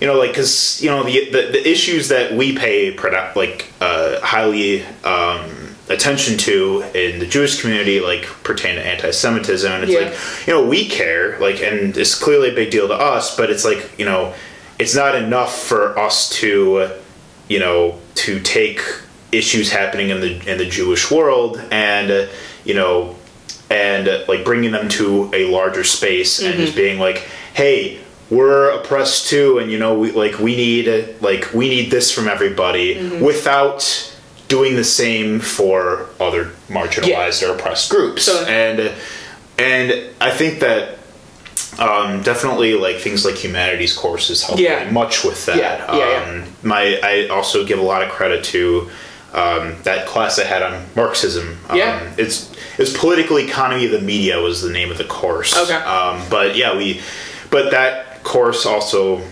[0.00, 2.96] you know like because you know the, the the issues that we pay
[3.36, 5.44] like uh highly um
[5.90, 10.00] attention to in the jewish community like pertain to anti-semitism and it's Yeah.
[10.08, 13.50] like you know we care like and it's clearly a big deal to us but
[13.50, 14.32] it's like you know
[14.78, 16.88] it's not enough for us to
[17.48, 18.80] you know to take
[19.30, 22.26] issues happening in the in the Jewish world and uh,
[22.64, 23.16] you know
[23.70, 27.18] and uh, like bringing them to a larger space and just being like
[27.54, 27.98] hey
[28.30, 32.10] we're oppressed too and you know we like we need uh, like we need this
[32.12, 34.08] from everybody without
[34.48, 38.24] doing the same for other marginalized or oppressed groups.
[38.24, 38.92] So- and
[39.58, 40.98] and I think that
[41.78, 44.90] um, definitely like things like humanities courses help Yeah.
[44.90, 45.56] much with that.
[45.56, 46.30] Yeah, yeah, yeah.
[46.42, 48.90] um, My I also give a lot of credit to
[49.32, 51.58] um, that class I had on Marxism.
[51.68, 52.10] Um, Yeah.
[52.18, 55.56] it's it's political economy of the media was the name of the course.
[55.56, 55.74] Okay.
[55.74, 57.00] Um, but yeah, we
[57.50, 59.22] but that course also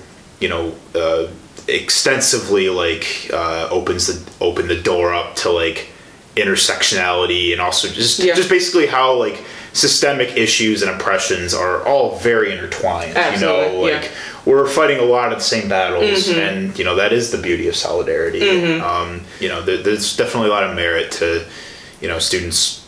[0.40, 1.26] you know uh,
[1.68, 5.88] extensively like uh, opens the open the door up to like
[6.36, 8.34] intersectionality and also just Yeah.
[8.34, 13.92] just basically how like systemic issues and oppressions are all very intertwined you know like
[13.92, 14.00] yeah.
[14.08, 14.50] Mm-hmm.
[14.50, 17.68] we're fighting a lot of the same battles and you know that is the beauty
[17.68, 21.44] of solidarity um, you know there, there's definitely a lot of merit to
[22.00, 22.78] you know students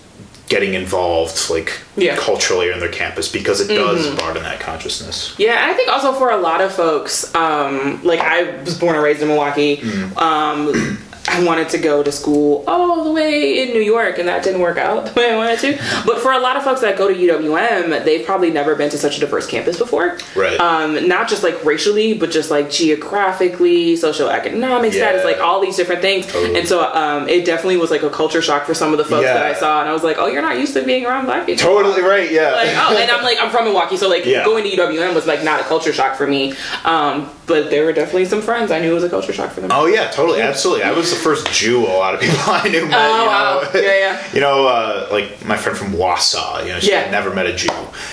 [0.48, 2.16] getting involved like Yeah.
[2.16, 6.30] culturally on their campus because it does broaden that consciousness Yeah, I think also for
[6.30, 9.78] a lot of folks, um, like I was born and raised in Milwaukee.
[9.78, 10.18] Mm-hmm.
[10.18, 10.98] Um,
[11.32, 14.60] I wanted to go to school all the way in New York, and that didn't
[14.60, 15.76] work out the way I wanted to.
[16.06, 18.98] But for a lot of folks that go to UWM, they've probably never been to
[18.98, 20.18] such a diverse campus before.
[20.36, 20.58] Right.
[20.60, 25.24] Um, not just like racially, but just like geographically, socioeconomic status, Yeah.
[25.24, 26.26] like all these different things.
[26.26, 26.58] Totally.
[26.58, 29.24] And so um, it definitely was like a culture shock for some of the folks
[29.24, 29.34] Yeah.
[29.34, 31.46] that I saw, and I was like, oh, you're not used to being around black
[31.46, 34.44] people totally right yeah like oh and i'm like i'm from milwaukee so like Yeah.
[34.44, 37.92] going to uwm was like not a culture shock for me um but there were
[37.92, 40.40] definitely some friends i knew it was a culture shock for them Oh yeah, totally,
[40.40, 40.82] absolutely.
[40.84, 42.98] I was the first Jew a lot of people I knew met.
[43.00, 43.60] Oh, you wow.
[43.74, 43.80] know?
[43.80, 44.28] Yeah, yeah.
[44.34, 46.62] You know, uh, like my friend from Wausau.
[46.64, 47.02] You know, she Yeah.
[47.02, 47.70] had never met a Jew,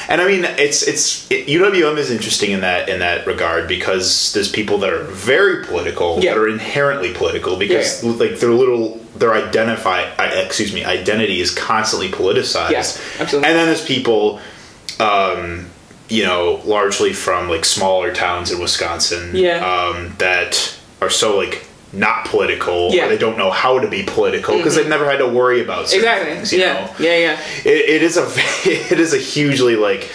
[0.10, 4.34] and I mean, it's it's it, UWM is interesting in that in that regard because
[4.34, 6.34] there's people that are very political Yeah.
[6.34, 11.52] that are inherently political because like their little their identify I- excuse me identity is
[11.52, 12.72] constantly politicized.
[12.72, 13.50] Yes, absolutely.
[13.50, 14.40] And then there's people
[15.00, 15.68] um,
[16.10, 19.58] you know, largely from like smaller towns in Wisconsin, Yeah.
[19.66, 23.04] um, that are so like not political, Yeah.
[23.04, 23.06] Mm-hmm.
[23.06, 25.92] or they don't know how to be political because they've never had to worry about
[25.94, 26.54] exactly things.
[26.54, 28.26] You yeah know, yeah yeah it, it is a
[28.66, 30.10] it is a hugely like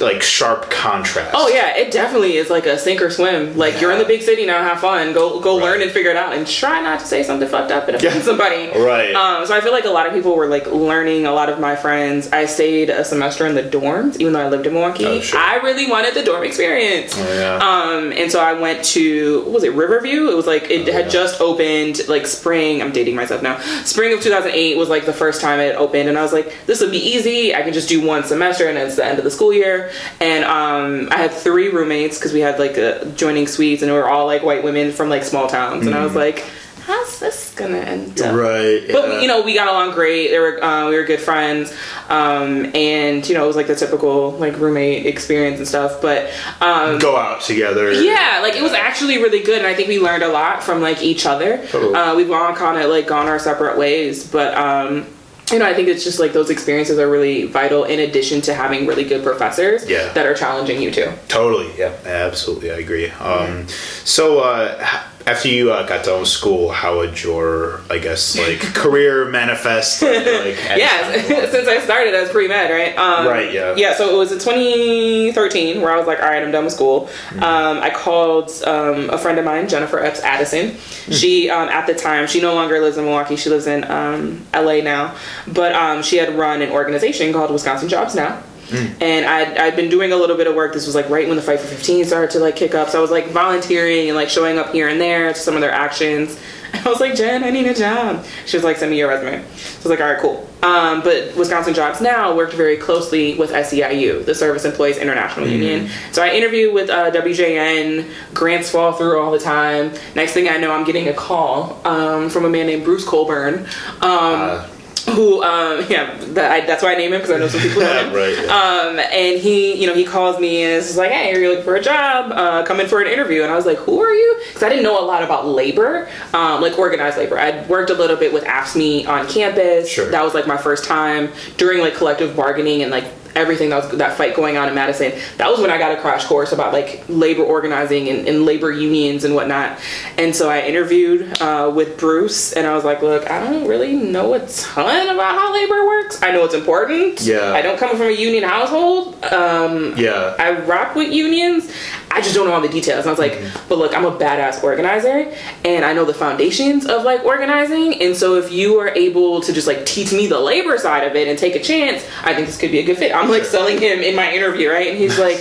[0.00, 1.30] like sharp contrast.
[1.34, 3.56] Oh yeah, it definitely is like a sink or swim.
[3.56, 5.64] Like you're in the big city now, have fun, go go Right.
[5.64, 8.16] learn and figure it out, and try not to say something fucked up and offend
[8.16, 8.22] Yeah.
[8.22, 8.70] somebody.
[8.76, 9.14] Right.
[9.14, 11.26] Um, so I feel like a lot of people were like learning.
[11.26, 14.48] A lot of my friends, I stayed a semester in the dorms, even though I
[14.48, 15.06] lived in Milwaukee.
[15.06, 15.38] Oh, sure.
[15.38, 17.14] I really wanted the dorm experience.
[17.16, 17.58] Oh, yeah.
[17.58, 20.28] Um, and so I went to what was it Riverview?
[20.30, 21.10] It was like it Oh, had yeah.
[21.10, 22.82] just opened like spring.
[22.82, 23.58] I'm dating myself now.
[23.84, 26.80] Spring of 2008 was like the first time it opened, and I was like, this
[26.80, 27.54] would be easy.
[27.54, 29.90] I can just do one semester, and it's the end of the school year.
[30.20, 33.96] And um, I had three roommates because we had like a joining suites, and we
[33.96, 36.44] were all like white women from like small towns, and I was like,
[36.84, 38.34] how's this gonna end up?
[38.34, 38.40] Mm.
[38.40, 38.92] right.
[38.92, 39.20] But yeah.
[39.20, 40.28] you know, we got along great.
[40.28, 41.74] They were uh, we were good friends,
[42.08, 46.02] um, and you know, it was like the typical like roommate experience and stuff.
[46.02, 47.92] But um, go out together.
[47.92, 50.80] yeah, like it was actually really good, and I think we learned a lot from
[50.80, 51.64] like each other.
[51.68, 51.94] Totally.
[51.94, 55.06] Uh, we've all kind of like gone our separate ways, but um,
[55.50, 57.84] you know, I think it's just like those experiences are really vital.
[57.84, 60.12] In addition to having really good professors Yeah.
[60.14, 61.10] that are challenging you too.
[61.28, 61.68] Totally.
[61.76, 61.92] Yeah.
[62.04, 62.70] Absolutely.
[62.70, 63.10] I agree.
[63.10, 63.66] Um,
[64.04, 68.60] so uh, after you uh, got done with school, how would your, I guess, like
[68.74, 70.02] career manifest?
[70.02, 71.12] Like, Yeah,
[71.50, 72.96] since I started as pre med, right?
[72.96, 73.74] Um, Right, yeah.
[73.76, 76.72] Yeah, so it was in 2013 where I was like, all right, I'm done with
[76.72, 77.08] school.
[77.30, 77.42] Mm-hmm.
[77.42, 80.70] Um, I called um, a friend of mine, Jennifer Epps Addison.
[80.70, 81.12] Hmm.
[81.12, 83.36] She, um, at the time, she no longer lives in Milwaukee.
[83.36, 85.16] She lives in um, LA now.
[85.46, 88.42] But um, she had run an organization called Wisconsin Jobs Now.
[88.72, 89.02] Hmm.
[89.02, 90.72] And I'd, I'd been doing a little bit of work.
[90.72, 92.88] This was like right when the Fight for 15 started to like kick up.
[92.88, 95.60] So I was like volunteering and like showing up here and there to some of
[95.60, 96.38] their actions.
[96.74, 98.24] I was like, Jen, I need a job.
[98.46, 99.42] She was like, send me your resume.
[99.42, 100.48] So I was like, all right, cool.
[100.62, 105.90] Um, but Wisconsin Jobs Now worked very closely with SEIU, the Service Employees International Union.
[106.12, 108.08] So I interviewed with uh, WJN.
[108.32, 109.92] Grants fall through all the time.
[110.14, 113.66] Next thing I know, I'm getting a call um, from a man named Bruce Colburn.
[114.00, 114.68] Um, Uh,
[115.10, 117.80] who um yeah that, I, that's why I name him because I know some people
[117.82, 118.14] know him.
[118.14, 118.52] Right, yeah.
[118.52, 121.64] Um and he you know he calls me and is like hey are you looking
[121.64, 124.12] for a job uh come in for an interview and I was like who are
[124.14, 127.90] you because I didn't know a lot about labor um like organized labor I'd worked
[127.90, 130.10] a little bit with AFSCME on campus Sure.
[130.10, 133.98] that was like my first time during like collective bargaining and like everything that was
[133.98, 136.72] that fight going on in Madison that was when I got a crash course about
[136.72, 139.78] like labor organizing and, and labor unions and whatnot
[140.18, 143.94] and so I interviewed uh, with Bruce and I was like look I don't really
[143.94, 147.52] know a ton about how labor works I know it's important Yeah.
[147.52, 150.34] I don't come from a union household um, yeah.
[150.38, 151.72] I rock with unions.
[152.12, 153.00] I just don't know all the details.
[153.00, 155.32] And I was like, but look, I'm a badass organizer
[155.64, 158.00] and I know the foundations of like organizing.
[158.02, 161.16] And so if you are able to just like teach me the labor side of
[161.16, 163.14] it and take a chance, I think this could be a good fit.
[163.14, 164.88] I'm like selling him in my interview, right?
[164.88, 165.40] And he's like,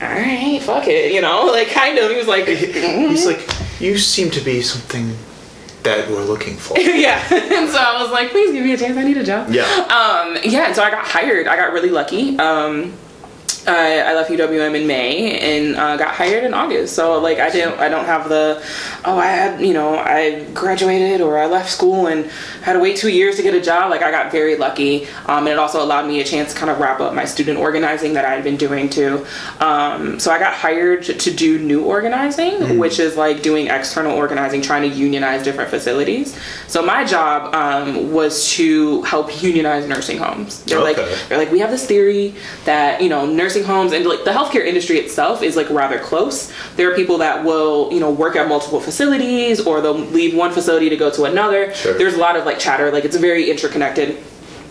[0.00, 2.10] all right, fuck it, you know, like kind of.
[2.10, 3.48] He was like, He's like,
[3.80, 5.16] you seem to be something
[5.82, 6.78] that we're looking for.
[6.78, 7.22] yeah.
[7.32, 8.96] and so I was like, please give me a chance.
[8.96, 9.50] I need a job.
[9.50, 9.62] Yeah.
[9.64, 10.66] Um, yeah.
[10.66, 11.46] And so I got hired.
[11.46, 12.38] I got really lucky.
[12.38, 12.94] Um,
[13.68, 16.94] I, I left UWM in May and uh, got hired in August.
[16.94, 18.62] So like I didn't I don't have the
[19.04, 22.26] oh I had you know I graduated or I left school and
[22.62, 23.90] had to wait two years to get a job.
[23.90, 26.70] Like I got very lucky, um, and it also allowed me a chance to kind
[26.70, 29.26] of wrap up my student organizing that I had been doing too.
[29.60, 34.62] Um, so I got hired to do new organizing, which is like doing external organizing,
[34.62, 36.38] trying to unionize different facilities.
[36.66, 40.62] So my job um, was to help unionize nursing homes.
[40.64, 44.24] They're like they're like we have this theory that you know nursing homes and like
[44.24, 48.10] the healthcare industry itself is like rather close there are people that will you know
[48.10, 51.96] work at multiple facilities or they'll leave one facility to go to another Sure.
[51.98, 54.18] there's a lot of like chatter like it's very interconnected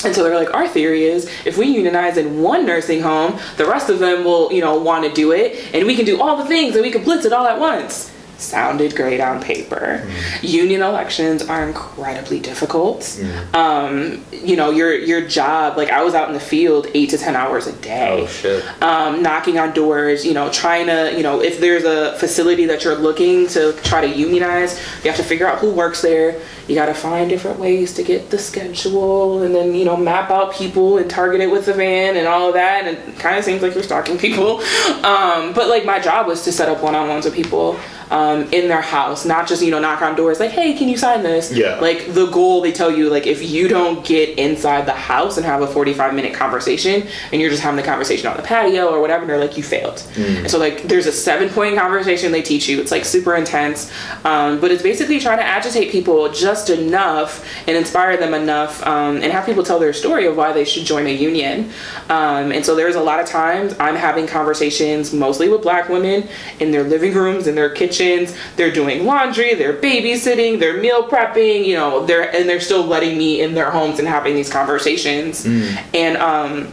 [0.05, 3.65] and so they're like, our theory is if we unionize in one nursing home, the
[3.65, 6.37] rest of them will, you know, want to do it, and we can do all
[6.37, 8.11] the things and we can blitz it all at once.
[8.37, 10.03] Sounded great on paper.
[10.05, 10.45] Mm-hmm.
[10.45, 12.99] Union elections are incredibly difficult.
[13.01, 13.55] Mm-hmm.
[13.55, 17.17] Um, you know, your your job, like I was out in the field eight to
[17.17, 18.63] ten hours a day Oh shit.
[18.83, 22.83] um, knocking on doors, you know, trying to, you know, if there's a facility that
[22.83, 26.39] you're looking to try to unionize, you have to figure out who works there.
[26.67, 30.29] You got to find different ways to get the schedule and then, you know, map
[30.29, 32.85] out people and target it with the van and all of that.
[32.85, 34.61] And it kind of seems like you're stalking people.
[35.03, 37.79] Um, but like my job was to set up one on ones with people
[38.11, 40.97] um, in their house, not just, you know, knock on doors like, hey, can you
[40.97, 41.51] sign this?
[41.51, 41.79] Yeah.
[41.79, 45.45] Like the goal, they tell you, like, if you don't get inside the house and
[45.45, 49.01] have a 45 minute conversation and you're just having the conversation on the patio or
[49.01, 50.03] whatever, they're like, you failed.
[50.15, 52.79] And so, like, there's a seven point conversation they teach you.
[52.79, 53.91] It's like super intense.
[54.23, 59.17] Um, but it's basically trying to agitate people just enough and inspire them enough um,
[59.17, 61.71] and have people tell their story of why they should join a union.
[62.09, 66.27] Um, and so, there's a lot of times I'm having conversations mostly with black women
[66.59, 68.35] in their living rooms, in their kitchens.
[68.55, 73.17] They're doing laundry, they're babysitting, they're meal prepping, you know, they're and they're still letting
[73.17, 75.45] me in their homes and having these conversations.
[75.93, 76.71] And um,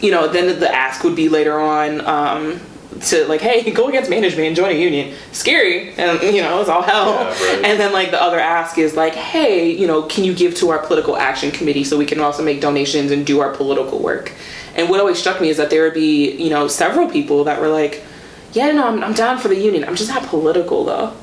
[0.00, 2.60] you know, then the ask would be later on um,
[3.02, 5.14] to like, hey, go against management and join a union.
[5.32, 7.12] Scary, and you know, it's all hell.
[7.12, 7.64] Yeah, right.
[7.64, 10.70] And then like the other ask is like, hey, you know, can you give to
[10.70, 14.32] our political action committee so we can also make donations and do our political work?
[14.74, 17.60] And what always struck me is that there would be, you know, several people that
[17.60, 18.04] were like,
[18.52, 19.84] yeah, no, I'm, I'm down for the union.
[19.84, 21.14] I'm just not political though.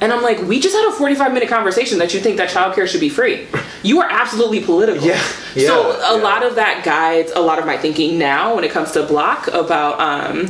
[0.00, 2.88] And I'm like, we just had a 45 minute conversation that you think that childcare
[2.88, 3.46] should be free.
[3.82, 5.06] You are absolutely political.
[5.06, 5.22] Yeah,
[5.54, 6.22] yeah, so a yeah.
[6.22, 9.48] lot of that guides a lot of my thinking now when it comes to BLOC
[9.48, 10.46] about um,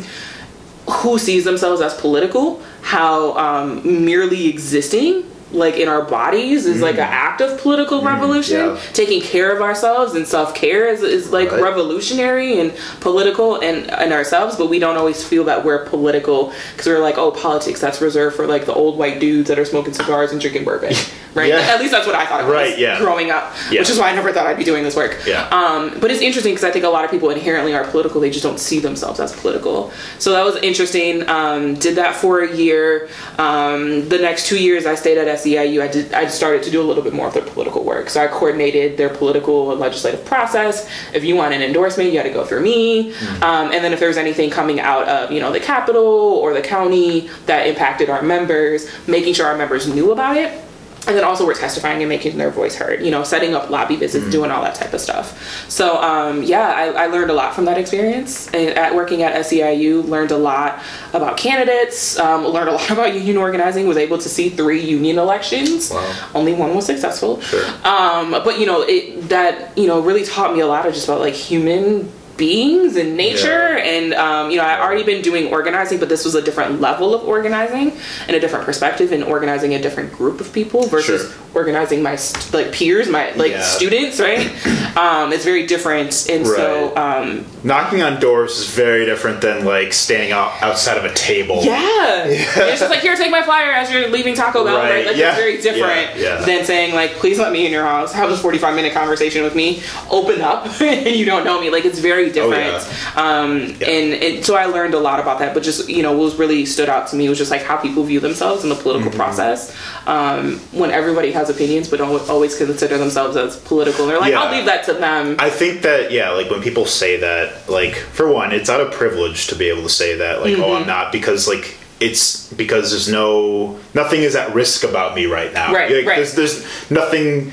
[0.88, 6.94] who sees themselves as political, how um, merely existing like in our bodies is like
[6.94, 8.56] an act of political revolution.
[8.58, 8.74] Mm.
[8.76, 8.92] yeah.
[8.92, 11.62] Taking care of ourselves and self care is, is like Right.
[11.62, 16.86] revolutionary and political and in ourselves, but we don't always feel that we're political because
[16.86, 19.92] we're like, oh, politics that's reserved for like the old white dudes that are smoking
[19.92, 20.94] cigars and drinking bourbon,
[21.34, 21.48] right?
[21.48, 21.56] Yeah.
[21.58, 22.98] At least that's what I thought it was Right, yeah.
[22.98, 23.80] growing up, Yeah.
[23.80, 25.18] which is why I never thought I'd be doing this work.
[25.26, 25.48] Yeah.
[25.48, 28.20] Um, but it's interesting because I think a lot of people inherently are political.
[28.20, 29.92] They just don't see themselves as political.
[30.18, 31.28] So that was interesting.
[31.28, 33.08] Um, did that for a year.
[33.38, 35.82] Um, the next two years I stayed at SEIU.
[35.82, 36.14] I did.
[36.14, 38.10] I started to do a little bit more of their political work.
[38.10, 40.88] So I coordinated their political and legislative process.
[41.12, 43.12] If you want an endorsement, you had to go through me.
[43.42, 46.54] Um, and then if there was anything coming out of you know the capital or
[46.54, 50.69] the county that impacted our members, making sure our members knew about it
[51.10, 53.96] and then also we're testifying and making their voice heard you know setting up lobby
[53.96, 55.68] visits doing all that type of stuff.
[55.68, 58.48] So um, yeah I, I learned a lot from that experience.
[58.48, 60.80] And at working at SEIU learned a lot
[61.12, 65.18] about candidates um, learned a lot about union organizing was able to see three union
[65.18, 65.90] elections.
[65.90, 66.30] Wow.
[66.34, 67.40] only one was successful.
[67.40, 67.64] Sure.
[67.84, 71.08] um, but you know it that you know really taught me a lot of just
[71.08, 72.10] about like human
[72.40, 73.92] beings and nature Yeah.
[73.94, 77.14] and um, you know i'd already been doing organizing but this was a different level
[77.14, 77.92] of organizing
[78.26, 81.30] and a different perspective and organizing a different group of people versus Sure.
[81.60, 83.62] organizing my st- like peers my like Yeah.
[83.62, 84.46] students right
[84.96, 89.92] um, it's very different and so um, Knocking on doors is very different than like
[89.92, 91.58] standing out outside of a table.
[91.62, 92.24] yeah.
[92.26, 95.16] it's just like here take my flyer as you're leaving taco bell right, Right, like
[95.16, 96.44] yeah, it's very different yeah, yeah.
[96.46, 99.54] than saying like please let me in your house have this 45 minute conversation with
[99.54, 102.74] me open up and you don't know me like it's very different
[103.16, 103.88] um, Yeah.
[103.88, 106.34] and it, so i learned a lot about that but just you know what was
[106.36, 109.10] really stood out to me was just like how people view themselves in the political
[109.10, 109.18] Mm-hmm.
[109.20, 114.32] process um, when everybody has opinions but don't always consider themselves as political they're like
[114.32, 114.42] Yeah.
[114.42, 117.94] i'll leave that to them I think that yeah, like when people say that, like
[117.94, 120.62] for one, it's out of privilege to be able to say that, like, Mm-hmm.
[120.62, 125.26] oh, I'm not because like it's because there's no nothing is at risk about me
[125.26, 125.72] right now.
[125.72, 126.16] Right, Like, right.
[126.16, 127.52] There's there's nothing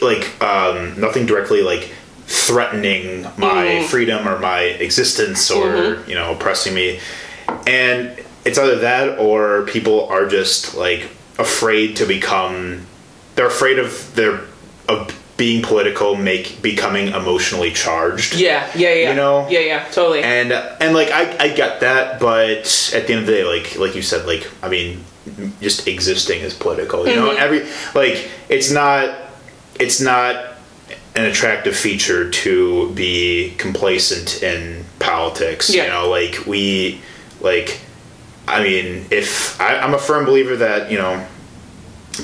[0.00, 1.90] like um nothing directly like
[2.28, 3.86] threatening my Mm-hmm.
[3.88, 7.00] freedom or my existence or you know oppressing me,
[7.66, 12.86] and it's either that or people are just like afraid to become
[13.34, 14.40] they're afraid of their
[14.88, 18.34] of being political, make becoming emotionally charged.
[18.34, 19.10] Yeah, yeah, yeah.
[19.10, 19.46] You know?
[19.48, 20.22] Yeah, yeah, totally.
[20.22, 23.78] And and like I I get that, but at the end of the day, like
[23.78, 25.04] like you said, like I mean,
[25.60, 27.06] just existing is political.
[27.08, 27.38] You know, Mm-hmm.
[27.42, 27.60] every
[27.94, 29.16] like it's not
[29.78, 30.57] it's not
[31.18, 35.68] an attractive feature to be complacent in politics.
[35.74, 35.84] Yeah.
[35.84, 37.00] You know, like we
[37.40, 37.80] like
[38.46, 41.26] I mean, if I, I'm a firm believer that you know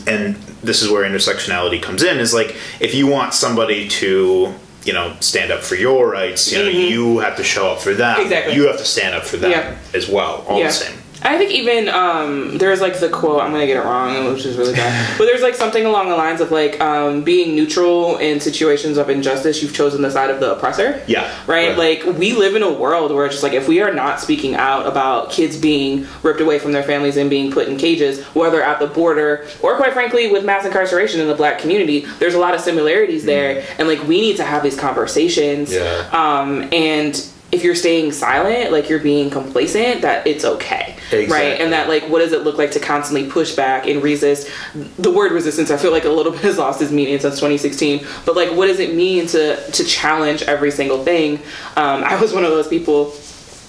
[0.06, 4.52] and this is where intersectionality comes in is like if you want somebody to
[4.84, 7.94] you know stand up for your rights you know you have to show up for
[7.94, 8.24] them Mm-hmm.
[8.26, 8.54] Exactly.
[8.54, 9.78] you have to stand up for them Yeah.
[9.94, 10.66] as well all yeah.
[10.66, 13.40] the same I think even um, there's like the quote.
[13.40, 15.14] I'm gonna get it wrong, which is really bad.
[15.18, 19.08] but there's like something along the lines of like um, being neutral in situations of
[19.08, 19.62] injustice.
[19.62, 21.02] You've chosen the side of the oppressor.
[21.06, 21.76] Yeah, Right.
[21.76, 21.78] right.
[22.04, 24.54] Like we live in a world where it's just like if we are not speaking
[24.54, 28.62] out about kids being ripped away from their families and being put in cages, whether
[28.62, 32.38] at the border or quite frankly with mass incarceration in the black community, there's a
[32.38, 35.70] lot of similarities there, and like we need to have these conversations.
[35.70, 35.74] Mm.
[35.74, 36.08] Yeah.
[36.12, 40.93] Um, and if you're staying silent, like you're being complacent, that it's okay.
[41.12, 41.60] Right.
[41.60, 44.50] And that like what does it look like to constantly push back and resist?
[44.98, 48.06] The word resistance, I feel like a little bit has lost its meaning since 2016.
[48.24, 51.38] But like what does it mean to to challenge every single thing?
[51.76, 53.12] Um, I was one of those people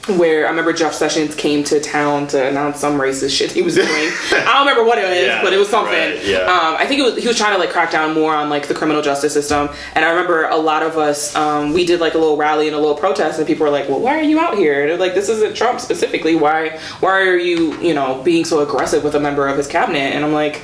[0.08, 3.76] where I remember Jeff Sessions came to town to announce some racist shit he was
[3.76, 3.88] doing.
[3.90, 5.94] I don't remember what it was, Yeah, but it was something.
[5.94, 6.40] right, yeah.
[6.42, 8.68] Um, I think it was he was trying to like crack down more on like
[8.68, 9.70] the criminal justice system.
[9.96, 12.76] And I remember a lot of us um, we did like a little rally and
[12.76, 14.98] a little protest, and people were like, "Well, why are you out here?" And they're
[15.00, 16.36] like, "This isn't Trump specifically.
[16.36, 20.14] Why why are you you know being so aggressive with a member of his cabinet?"
[20.14, 20.62] And I'm like.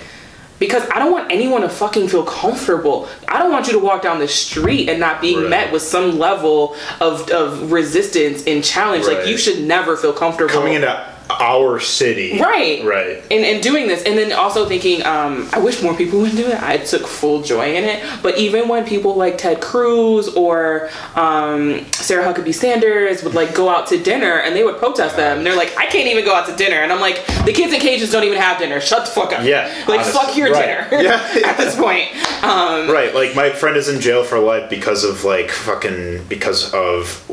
[0.62, 3.10] Because I don't want anyone to fucking feel comfortable.
[3.28, 5.50] I don't want you to walk down the street and not being Right.
[5.50, 9.08] met with some level of, of resistance and challenge.
[9.08, 12.40] Like you should never feel comfortable coming into our city.
[12.40, 12.84] Right.
[12.84, 13.18] Right.
[13.32, 16.48] And, and doing this and then also thinking um, i wish more people would do
[16.48, 16.62] it.
[16.62, 18.04] I took full joy in it.
[18.24, 23.70] But even when people like ted cruz or um, sarah huckabee sanders would like go
[23.70, 26.34] out to dinner and they would protest them and they're like i can't even go
[26.36, 26.78] out to dinner.
[26.78, 28.80] And i'm like the kids in cages don't even have dinner.
[28.82, 29.44] Shut the fuck up.
[29.46, 30.14] Yeah, like honestly.
[30.14, 30.90] fuck your Right.
[30.90, 31.50] dinner Yeah.
[31.50, 32.10] at this point.
[32.44, 36.74] Um, right like my friend is in jail for life because of like fucking because
[36.74, 37.30] of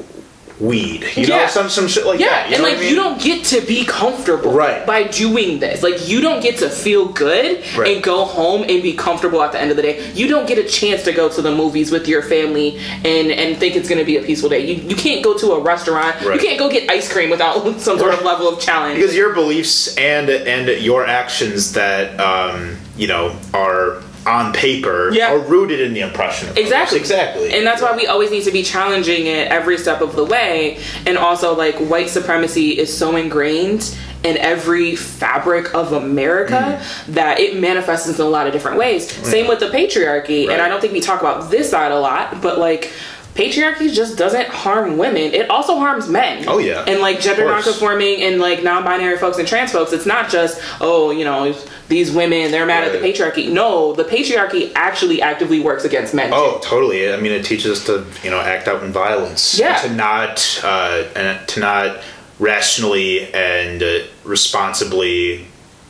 [0.61, 3.21] weed you know some some shit like Yeah, that you and like I you don't
[3.21, 4.85] get to be comfortable Right.
[4.85, 5.83] by doing this.
[5.85, 7.95] Like you don't get to feel good Right.
[7.95, 10.11] and go home and be comfortable at the end of the day.
[10.15, 13.57] You don't get a chance to go to the movies with your family and and
[13.57, 14.67] think it's going to be a peaceful day.
[14.67, 16.21] You you can't go to a restaurant.
[16.23, 16.35] Right.
[16.41, 18.97] You can't go get ice cream without some sort of level of challenge.
[18.97, 25.33] because your beliefs and and your actions that um, you know are on paper Yeah.
[25.33, 26.49] are rooted in the impression.
[26.57, 26.99] Exactly.
[26.99, 30.25] exactly And that's why we always need to be challenging it every step of the
[30.25, 30.79] way.
[31.07, 37.15] And also, like, white supremacy is so ingrained in every fabric of America Mm.
[37.15, 39.11] that it manifests in a lot of different ways.
[39.27, 40.51] Same with the patriarchy.
[40.51, 42.91] And I don't think we talk about this side a lot, but like,
[43.37, 45.33] patriarchy just doesn't harm women.
[45.33, 46.45] It also harms men.
[46.49, 46.83] Oh, yeah.
[46.89, 51.13] And like gender nonconforming and like non-binary folks and trans folks, it's not just oh
[51.13, 51.55] you know
[51.89, 53.51] these women they're mad at the patriarchy.
[53.51, 56.31] No, the patriarchy actually actively works against men.
[56.35, 57.13] Oh, totally.
[57.13, 59.59] I mean, it teaches us to you know act out in violence.
[59.59, 59.81] Yeah.
[59.83, 62.01] To not uh, and to not
[62.39, 65.47] rationally and uh, responsibly,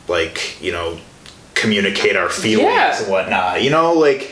[0.07, 0.97] like you know,
[1.53, 2.97] communicate our feelings Yeah.
[3.01, 3.61] and whatnot.
[3.63, 4.31] You know, like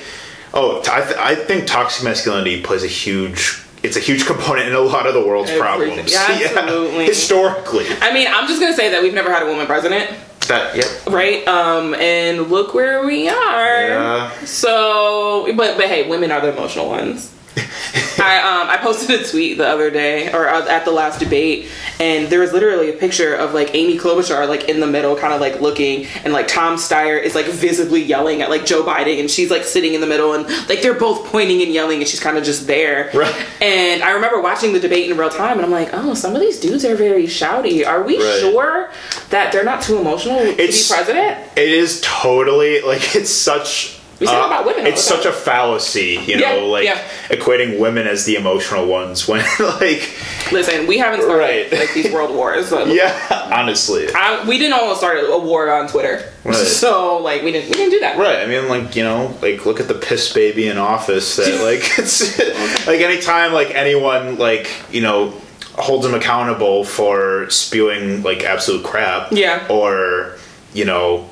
[0.54, 3.62] oh, I, th- I think toxic masculinity plays a huge.
[3.84, 5.96] It's a huge component in a lot of the world's Everything.
[6.06, 6.12] problems.
[6.14, 6.28] Yeah,
[6.58, 7.06] absolutely.
[7.06, 10.10] Historically, I mean, I'm just gonna say that we've never had a woman president,
[10.48, 11.14] that yeah.
[11.14, 11.48] right?
[11.48, 13.88] Um, and look where we are.
[13.88, 14.32] Yeah.
[14.46, 17.34] So, but but hey, women are the emotional ones.
[18.20, 21.68] I um I posted a tweet the other day or uh, at the last debate,
[22.00, 25.34] and there was literally a picture of like Amy Klobuchar like in the middle, kind
[25.34, 29.20] of like looking, and like Tom Steyer is like visibly yelling at like Joe Biden,
[29.20, 32.08] and she's like sitting in the middle, and like they're both pointing and yelling, and
[32.08, 33.10] she's kind of just there.
[33.14, 33.36] Right.
[33.62, 36.42] And I remember watching the debate in real time, and I'm like, oh, some of
[36.42, 37.86] these dudes are very shouty.
[37.86, 38.40] Are we Right.
[38.40, 38.90] sure
[39.30, 41.40] that they're not too emotional to be president?
[41.56, 43.97] It is totally like it's such.
[44.20, 47.04] We say uh, that about women It's such a fallacy, you Yeah, know, like yeah.
[47.30, 50.12] equating women as the emotional ones when, like,
[50.52, 51.38] Listen, we haven't started
[51.72, 51.72] Right.
[51.72, 52.68] like these world wars.
[52.70, 56.56] So yeah, honestly, I, we didn't almost start a war on Twitter, Right.
[56.82, 58.18] so like we didn't we didn't do that.
[58.18, 58.40] right?
[58.40, 61.36] I mean, like, you know, like look at the piss baby in office.
[61.36, 62.40] That like, it's
[62.88, 65.34] like anytime like anyone like you know
[65.76, 69.68] holds him accountable for spewing like absolute crap, Yeah.
[69.70, 70.38] or
[70.74, 71.30] you know,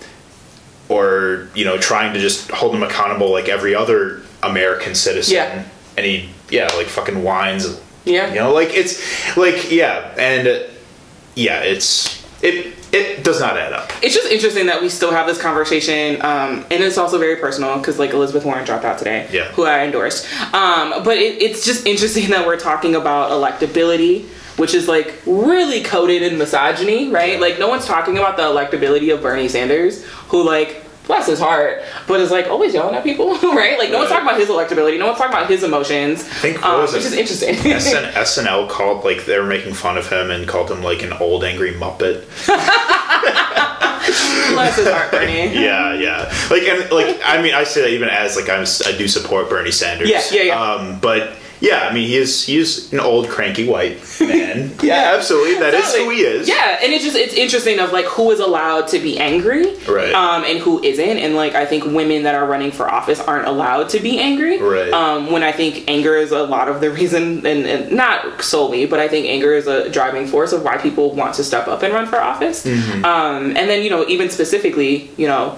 [0.89, 5.35] or you know, trying to just hold him accountable like every other American citizen.
[5.35, 5.63] Yeah.
[5.97, 7.81] And he, yeah, like fucking whines.
[8.05, 8.29] Yeah.
[8.29, 10.59] You know, like it's like yeah, and uh,
[11.35, 13.91] yeah, it's it it does not add up.
[14.03, 17.77] it's just interesting that we still have this conversation um, and it's also very personal
[17.77, 19.45] because like elizabeth warren dropped out today Yeah.
[19.53, 24.25] who i endorsed um, but it, it's just interesting that we're talking about electability
[24.57, 29.13] which is like really coded in misogyny right like no one's talking about the electability
[29.13, 33.35] of bernie sanders who like bless his heart but is like always yelling at people
[33.53, 36.33] right like no one's talking about his electability no one's talking about his emotions I
[36.33, 40.31] think- was which is interesting SN- SNL called like they were making fun of him
[40.31, 42.25] and called him like an old angry muppet.
[44.53, 46.31] bless his heart bernie yeah, yeah.
[46.49, 49.49] Like and like I mean I say that even as like I'm I do support
[49.49, 50.09] Bernie Sanders.
[50.09, 50.61] Yeah, yeah, yeah.
[50.61, 51.33] Um, but
[51.65, 54.71] yeah, I mean he is he is an old cranky white man.
[54.83, 55.55] yeah, absolutely.
[55.55, 56.47] That is who he is.
[56.47, 60.13] Yeah, and it's just it's interesting of like who is allowed to be angry, Right.
[60.13, 63.47] Um, and who isn't, and like I think women that are running for office aren't
[63.47, 64.93] allowed to be angry, Right.
[64.93, 68.85] Um, when I think anger is a lot of the reason, and, and not solely,
[68.85, 71.81] but I think anger is a driving force of why people want to step up
[71.81, 72.65] and run for office.
[72.65, 73.03] Mm-hmm.
[73.05, 75.57] Um, and then you know even specifically, you know.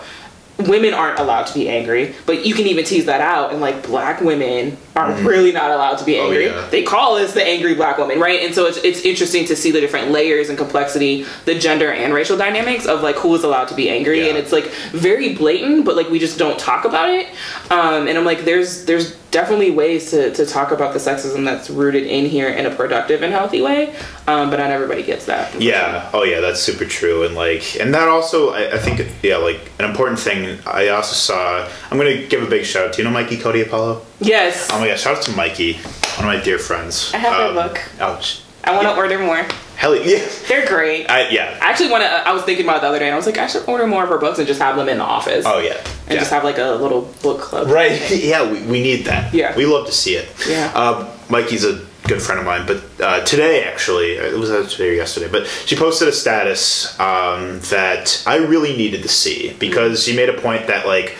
[0.60, 3.51] Women aren't allowed to be angry, but you can even tease that out.
[3.51, 6.45] And like black women are really not allowed to be Oh, angry.
[6.47, 6.68] yeah.
[6.72, 8.41] They call us the angry black woman, right?
[8.41, 12.12] And so it's, it's interesting to see the different layers and complexity, the gender and
[12.12, 14.30] racial dynamics of like who is allowed to be angry, Yeah.
[14.30, 17.28] and it's like very blatant, but like we just don't talk about it.
[17.70, 21.70] Um, and I'm like, there's there's definitely ways to, to talk about the sexism that's
[21.70, 23.90] rooted in here in a productive and healthy way,
[24.28, 25.62] um, but not everybody gets that.
[25.62, 26.10] Yeah.
[26.14, 26.40] Oh, yeah.
[26.40, 27.24] That's super true.
[27.24, 30.60] And like, and that also, I, I think, yeah, like an important thing.
[30.66, 31.68] I also saw.
[31.92, 32.94] I'm gonna give a big shout out.
[32.94, 34.06] Do you know Mikey Cody Apollo?
[34.20, 35.02] Yes, Oh my gosh!
[35.02, 37.12] Shout out to Mikey, one of my dear friends.
[37.14, 37.80] I have Um, book.
[38.00, 39.45] Oh, sh- I want to order more.
[39.78, 40.28] hell yeah!
[40.47, 41.09] They're great.
[41.09, 41.57] I, yeah.
[41.61, 42.09] I actually want to.
[42.09, 43.88] I was thinking about it the other day, and I was like, I should order
[43.88, 45.45] more of her books and just have them in the office.
[45.47, 45.78] Oh yeah.
[46.05, 46.20] and yeah.
[46.20, 47.68] just have like a little book club.
[47.68, 48.01] Right.
[48.28, 49.34] Yeah, we, we need that.
[49.34, 49.55] Yeah.
[49.55, 50.28] We love to see it.
[50.47, 50.72] Yeah.
[50.74, 54.93] Um, Mikey's a good friend of mine, but uh, today actually, it was today or
[54.93, 60.15] yesterday, but she posted a status um, that I really needed to see because she
[60.15, 61.15] made a point that like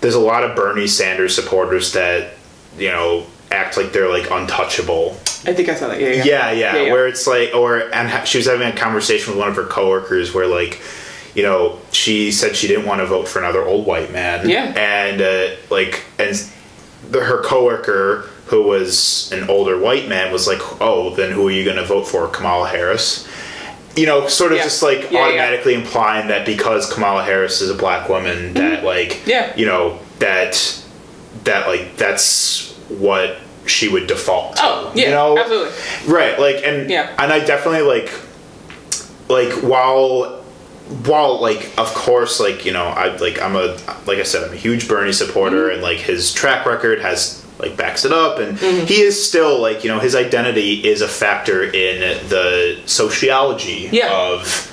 [0.00, 2.34] there's a lot of Bernie Sanders supporters that
[2.76, 6.00] you know act like they're like untouchable I think I saw that.
[6.00, 6.92] Yeah, yeah, yeah, yeah, Yeah, yeah.
[6.92, 9.66] Where it's like, or and ha- she was having a conversation with one of her
[9.66, 10.80] coworkers where like,
[11.34, 14.48] you know, she said she didn't want to vote for another old white man.
[14.48, 14.66] Yeah.
[14.76, 16.36] and uh, like, and
[17.10, 21.50] the, her coworker who was an older white man was like, oh, then who are
[21.50, 23.26] you going to vote for, Kamala Harris?
[23.96, 24.64] You know, sort of Yeah.
[24.64, 29.30] just like automatically implying that because Kamala Harris is a black woman, that like, Mm-hmm.
[29.30, 29.56] Yeah.
[29.56, 30.78] you know, that
[31.44, 34.62] that like that's what she would default to.
[34.64, 35.38] Oh, yeah, you know?
[35.38, 35.72] absolutely.
[36.12, 37.14] Right, like and Yeah.
[37.18, 38.10] and I definitely like
[39.28, 40.40] like while
[41.06, 44.52] while like of course like you know I like I'm a like I said I'm
[44.52, 45.74] a huge Bernie supporter Mm-hmm.
[45.74, 48.86] and like his track record has like backs it up and Mm-hmm.
[48.86, 54.10] he is still like you know his identity is a factor in the sociology Yeah.
[54.12, 54.68] of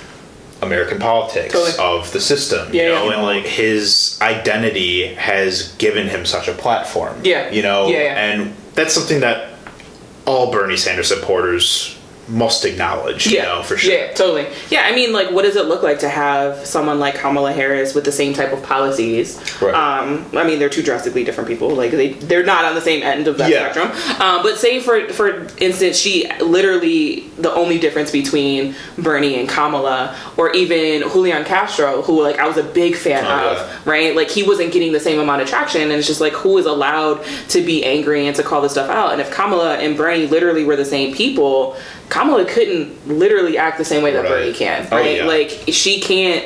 [0.62, 1.72] American politics Totally.
[1.78, 3.12] of the system Yeah, you know yeah.
[3.14, 7.50] and like his identity has given him such a platform Yeah.
[7.50, 8.20] you know Yeah, yeah.
[8.32, 9.54] and that's something that
[10.26, 11.98] all Bernie Sanders supporters
[12.30, 13.92] must acknowledge, you know, for sure.
[13.92, 14.46] Yeah, totally.
[14.70, 17.94] Yeah, I mean, like, what does it look like to have someone like Kamala Harris
[17.94, 19.36] with the same type of policies?
[19.60, 19.74] Right.
[19.74, 21.70] Um, I mean, they're two drastically different people.
[21.70, 23.72] Like, they they're not on the same end of that Yeah.
[23.72, 24.20] spectrum.
[24.20, 30.14] Um, but say for for instance, she literally the only difference between Bernie and Kamala,
[30.36, 33.76] or even Julian Castro, who like I was a big fan Oh, of, yeah.
[33.90, 34.14] right?
[34.14, 36.66] Like he wasn't getting the same amount of traction, and it's just like who is
[36.66, 39.12] allowed to be angry and to call this stuff out?
[39.12, 41.76] And if Kamala and Bernie literally were the same people,
[42.10, 44.28] Kamala couldn't literally act the same way that Right.
[44.28, 45.16] Bernie can, Oh, right?
[45.18, 45.24] yeah.
[45.24, 46.44] Like she can't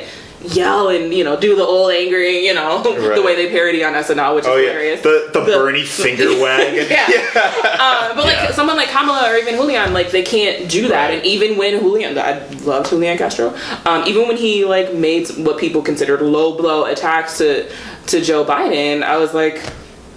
[0.49, 2.79] yell and you know do the old angry, you know,
[3.15, 5.01] the way they parody on SNL, which is Oh yeah, hilarious.
[5.01, 6.75] the the, The- Bernie finger wag.
[6.89, 7.07] yeah.
[7.35, 8.51] Uh, but like Yeah.
[8.51, 11.07] someone like Kamala or even Julian, like they can't do that.
[11.09, 11.15] Right.
[11.17, 13.55] And even when Julian, I loved Julian Castro.
[13.85, 17.67] Um, even when he like made what people considered low blow attacks to
[18.07, 19.63] to Joe Biden, I was like.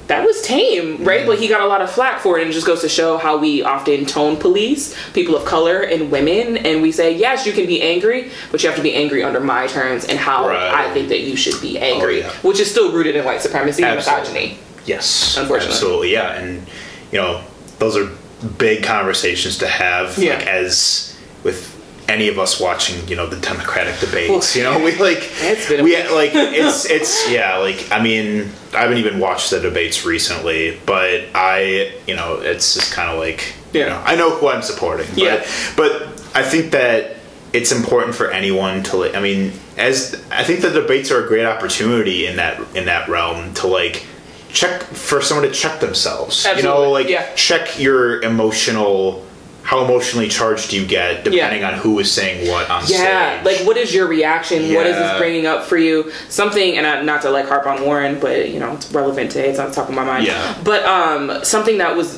[0.09, 1.27] That was tame, right?
[1.27, 3.19] But he got a lot of flack for it, and it just goes to show
[3.19, 7.53] how we often tone police people of color and women, and we say, yes, you
[7.53, 10.73] can be angry, but you have to be angry under my terms and how Right.
[10.89, 12.33] I think that you should be angry, oh, yeah.
[12.41, 14.59] which is still rooted in white supremacy and misogyny.
[14.87, 15.75] Yes, Unfortunately.
[15.75, 16.67] absolutely, yeah, and
[17.13, 17.45] you know,
[17.79, 18.09] those are
[18.57, 20.17] big conversations to have.
[20.17, 20.37] Yeah.
[20.39, 21.75] Like as with
[22.09, 24.57] any of us watching, you know, the Democratic debates.
[24.57, 27.59] You know, we like It's been we like it's it's yeah.
[27.59, 32.75] Like I mean, I haven't even watched the debates recently, but I you know, it's
[32.75, 35.07] just kind of like you know, I know who I'm supporting.
[35.11, 35.47] But, Yeah.
[35.77, 36.03] but
[36.35, 37.17] I think that
[37.53, 39.15] it's important for anyone to like.
[39.15, 43.09] I mean, as I think the debates are a great opportunity in that in that
[43.09, 44.07] realm to like
[44.51, 46.47] check for someone to check themselves.
[46.57, 47.33] You know, like yeah.
[47.35, 49.25] check your emotional
[49.69, 53.59] how emotionally charged do you get depending on who is saying what on yeah stage.
[53.59, 54.63] like what is your reaction?
[54.75, 56.11] What is this bringing up for you?
[56.31, 59.51] Something and I, not to like harp on warren but you know it's relevant today.
[59.51, 60.25] It's on the top of my mind.
[60.27, 60.57] Yeah.
[60.65, 62.09] but um something that was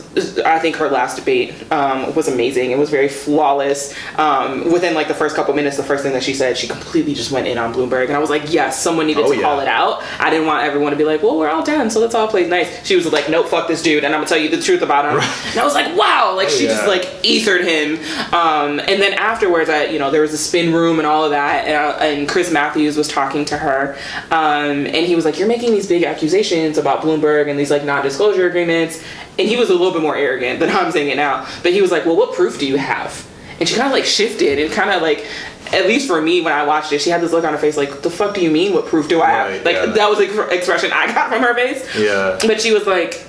[0.40, 2.70] i think her last debate um was amazing.
[2.70, 3.94] It was very flawless.
[4.16, 7.14] Um within like the first couple minutes the first thing that she said she completely
[7.14, 8.04] just went in on bloomberg.
[8.06, 9.42] And i was like yes someone needed Oh, to yeah.
[9.42, 10.04] call it out.
[10.20, 12.46] I didn't want everyone to be like well we're all done so let's all play
[12.46, 12.86] nice.
[12.86, 14.04] She was like nope fuck this dude.
[14.04, 15.18] And i'm gonna tell you the truth about him.
[15.50, 16.34] And i was like wow.
[16.36, 17.08] Like she just like
[17.40, 17.94] ethered him
[18.32, 21.30] um, and then afterwards I, you know there was a spin room and all of
[21.30, 23.96] that and, I, and chris matthews was talking to her
[24.30, 27.84] um, and he was like you're making these big accusations about bloomberg and these like
[27.84, 29.02] non-disclosure agreements
[29.38, 31.80] and he was a little bit more arrogant than i'm saying it now but he
[31.82, 33.26] was like well what proof do you have
[33.58, 35.26] and she kind of like shifted and kind of like
[35.72, 37.76] at least for me when i watched it she had this look on her face
[37.76, 39.86] like the fuck do you mean what proof do i have like yeah.
[39.86, 42.38] that was the expression i got from her face yeah.
[42.42, 43.26] but she was like,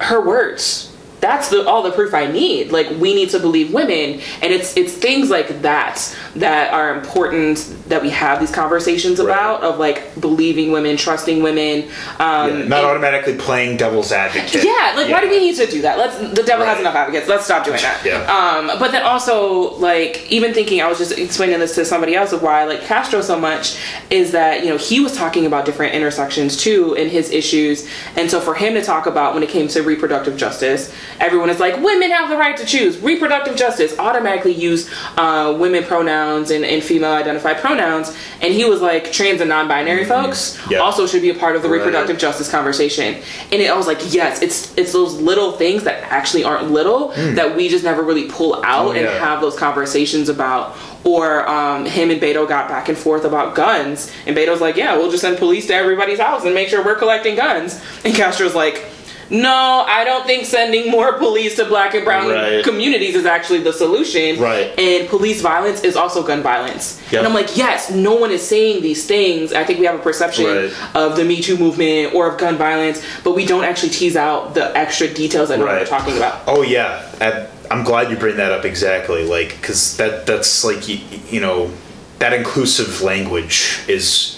[0.00, 0.93] her words.
[1.24, 2.70] That's the all the proof I need.
[2.70, 7.56] Like we need to believe women, and it's it's things like that that are important
[7.88, 9.30] that we have these conversations Right.
[9.30, 11.84] about of like believing women, trusting women.
[12.20, 14.62] Um, Not and- automatically playing devil's advocate.
[14.62, 15.96] yeah, like why do we need to do that?
[15.96, 17.26] Let's the devil has enough advocates.
[17.26, 18.04] Let's stop doing that.
[18.04, 18.20] Yeah.
[18.38, 22.32] Um, but then also like even thinking, I was just explaining this to somebody else
[22.32, 23.78] of why I like Castro so much
[24.10, 28.30] is that you know he was talking about different intersections too in his issues, and
[28.30, 31.76] so for him to talk about when it came to reproductive justice, everyone is like
[31.80, 33.98] women have the right to choose reproductive justice.
[33.98, 39.40] Automatically use uh, women pronouns and, and female identified pronouns, and he was like trans
[39.40, 40.72] and non-binary folks Mm-hmm.
[40.72, 40.78] Yeah.
[40.78, 41.78] also should be a part of the Right.
[41.78, 43.14] reproductive justice conversation.
[43.52, 47.08] And it, I was like, yes, it's it's those little things that actually aren't little
[47.34, 48.86] that we just never really pull out.
[48.86, 49.18] Oh, and yeah.
[49.18, 50.76] have those conversations about.
[51.06, 54.96] Or um, him and Beto got back and forth about guns, and Beto's like, yeah,
[54.96, 57.78] we'll just send police to everybody's house and make sure we're collecting guns.
[58.06, 58.86] And Castro's like.
[59.30, 62.62] No, I don't think sending more police to black and brown Right.
[62.64, 64.38] communities is actually the solution.
[64.40, 64.78] Right.
[64.78, 67.00] And police violence is also gun violence.
[67.10, 67.18] Yep.
[67.20, 69.52] And I'm like, yes, no one is saying these things.
[69.52, 70.72] I think we have a perception Right.
[70.94, 74.54] of the Me Too movement or of gun violence, but we don't actually tease out
[74.54, 75.82] the extra details that Right.
[75.82, 76.42] are talking about.
[76.46, 79.24] Oh yeah, I, I'm glad you bring that up exactly.
[79.24, 80.98] Like, because that that's like you,
[81.30, 81.70] you know
[82.18, 84.33] that inclusive language is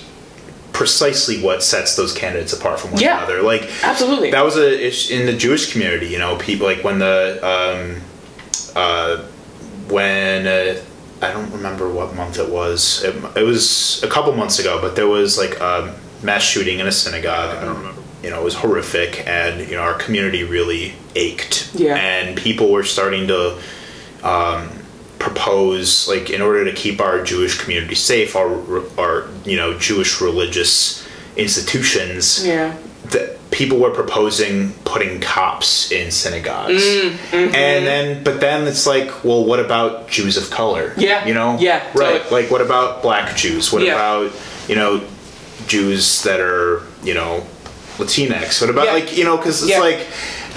[0.77, 3.17] precisely what sets those candidates apart from one Yeah.
[3.17, 3.41] another.
[3.41, 4.31] Like, Absolutely.
[4.31, 6.09] that was a ish in the Jewish community.
[6.09, 8.03] You know, people like when the um,
[8.77, 9.23] uh,
[9.89, 10.79] when uh,
[11.23, 13.03] I don't remember what month it was.
[13.05, 16.87] It, it was a couple months ago, but there was like a mass shooting in
[16.87, 17.57] a synagogue.
[17.57, 18.03] I don't remember.
[18.23, 21.71] You know, it was horrific, and you know our community really ached.
[21.75, 21.97] Yeah.
[21.97, 23.57] And people were starting to
[24.23, 24.69] um,
[25.27, 28.51] propose, like, in order to keep our Jewish community safe, our
[28.99, 31.07] our you know Jewish religious
[31.37, 32.77] institutions yeah.
[33.13, 36.83] that people were proposing putting cops in synagogues
[37.33, 41.57] and then but then it's like well what about jews of color Yeah, you know
[41.61, 42.43] yeah, right totally.
[42.43, 43.95] like what about black jews what Yeah.
[43.95, 44.33] about
[44.69, 45.01] you know
[45.67, 47.47] jews that are you know
[47.99, 48.93] latinx what about Yeah.
[48.99, 49.81] like you know because it's Yeah.
[49.81, 50.01] like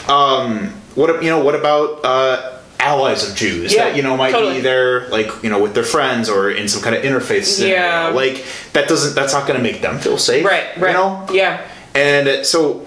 [0.10, 4.32] um what you know what about uh allies of jews Yeah, that you know might
[4.32, 4.56] totally.
[4.56, 7.76] be there like you know with their friends or in some kind of interfaith scenario
[7.76, 8.08] Yeah.
[8.10, 10.92] like that doesn't that's not going to make them feel safe Right, right.
[10.92, 11.62] you know Yeah.
[11.94, 12.86] and so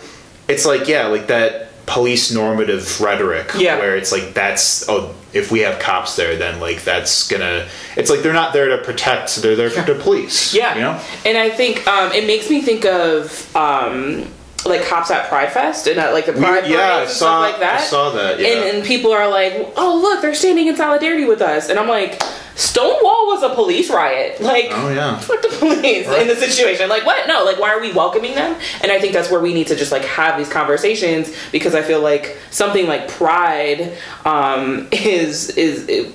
[0.49, 3.79] it's like, yeah, like that police normative rhetoric Yeah.
[3.79, 8.11] where it's like, that's, oh, if we have cops there, then like that's gonna, it's
[8.11, 10.53] like they're not there to protect, they're there to police.
[10.53, 10.75] Yeah.
[10.75, 11.01] You know?
[11.25, 14.27] And I think um, it makes me think of um,
[14.67, 17.53] like cops at Pride Fest and at like the Pride yeah, I and saw, stuff
[17.53, 17.81] like that.
[17.81, 18.41] I saw that.
[18.41, 18.49] Yeah.
[18.49, 21.69] And, and people are like, oh, look, they're standing in solidarity with us.
[21.69, 22.23] And I'm like,
[22.55, 24.41] Stonewall was a police riot.
[24.41, 25.19] Like, oh, yeah.
[25.19, 26.89] fuck the police in the situation.
[26.89, 27.27] Like, what?
[27.27, 28.59] No, like, why are we welcoming them?
[28.83, 31.83] And I think that's where we need to just like have these conversations because I
[31.83, 36.13] feel like something like pride um, is is.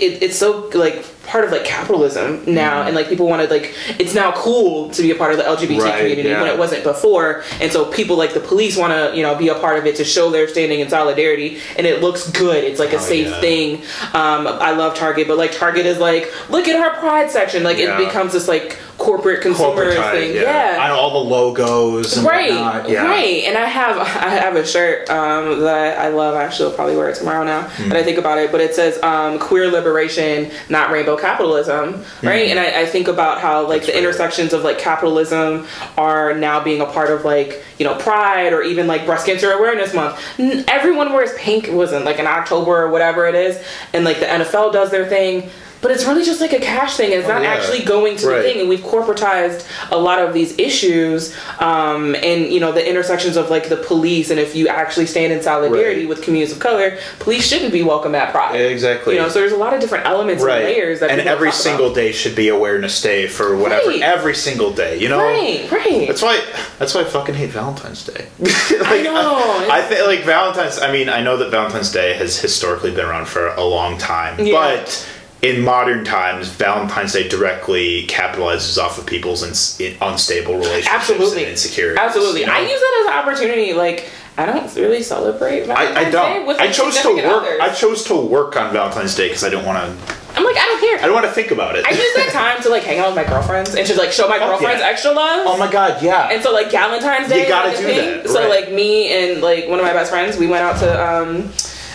[0.00, 3.48] It, it, it's so like part of like capitalism now and like people want to
[3.54, 5.80] like it's now cool to be a part of the lgbt Mm-hmm.
[5.80, 6.40] Right, community yeah.
[6.40, 9.48] when it wasn't before and so people like the police want to you know be
[9.48, 12.80] a part of it to show their standing in solidarity and it looks good it's
[12.80, 13.40] like a Oh, safe yeah.
[13.42, 13.76] thing
[14.14, 17.76] um i love target but like target is like look at our pride section like
[17.76, 18.00] Yeah.
[18.00, 20.42] it becomes this like corporate consumer thing yeah.
[20.76, 22.88] yeah I know all the logos and right whatnot.
[22.90, 23.06] Yeah.
[23.06, 26.74] right and i have i have a shirt um, that I, I love actually i'll
[26.74, 27.88] probably wear it tomorrow now Hmm.
[27.90, 32.48] that i think about it but it says um, queer liberation not rainbow capitalism right
[32.50, 33.72] and I, I think about how like Hmm.
[33.78, 33.98] That's the right.
[34.04, 38.62] intersections of like capitalism are now being a part of like you know pride or
[38.62, 42.82] even like breast cancer awareness month N- everyone wears pink it wasn't like in october
[42.82, 43.62] or whatever it is
[43.94, 45.48] and like the nfl does their thing
[45.80, 47.12] but it's really just like a cash thing.
[47.12, 47.52] It's not Oh, yeah.
[47.54, 48.36] actually going to Right.
[48.38, 52.86] the thing, and we've corporatized a lot of these issues, um, and you know the
[52.88, 56.08] intersections of like the police, and if you actually stand in solidarity Right.
[56.08, 58.56] with communities of color, police shouldn't be welcome at Pride.
[58.60, 59.14] Exactly.
[59.14, 61.86] You know, so there's a lot of different elements and layers that and every single
[61.86, 61.94] about.
[61.96, 64.02] day should be awareness day for whatever Right.
[64.02, 66.06] every single day you know Right, right.
[66.08, 66.40] that's why
[66.78, 69.66] that's why i fucking hate valentine's day like, know.
[69.70, 73.26] i, think like valentine's i mean i know that valentine's day has historically been around
[73.28, 74.54] for a long time Yeah.
[74.54, 75.08] but
[75.42, 81.42] in modern times, Valentine's Day directly capitalizes off of people's ins- unstable relationships Absolutely.
[81.42, 81.98] and insecurities.
[81.98, 82.40] Absolutely.
[82.40, 82.52] you know?
[82.54, 83.72] I use that as an opportunity.
[83.72, 86.46] Like, I don't really celebrate Valentine's I, I don't.
[86.46, 87.24] with I chose to work.
[87.24, 87.60] others.
[87.60, 90.14] I chose to work on Valentine's Day because I don't want to.
[90.36, 90.98] I'm like, I don't care.
[90.98, 91.84] I don't want to think about it.
[91.84, 94.28] I use that time to like hang out with my girlfriends and to like show
[94.28, 94.86] my girlfriends yeah.
[94.88, 95.44] extra love.
[95.48, 96.00] oh my god!
[96.02, 96.28] Yeah.
[96.30, 98.22] And so like Valentine's Day, You gotta do thing.
[98.22, 101.04] that, So like me and like one of my best friends, we went out to
[101.04, 101.50] um,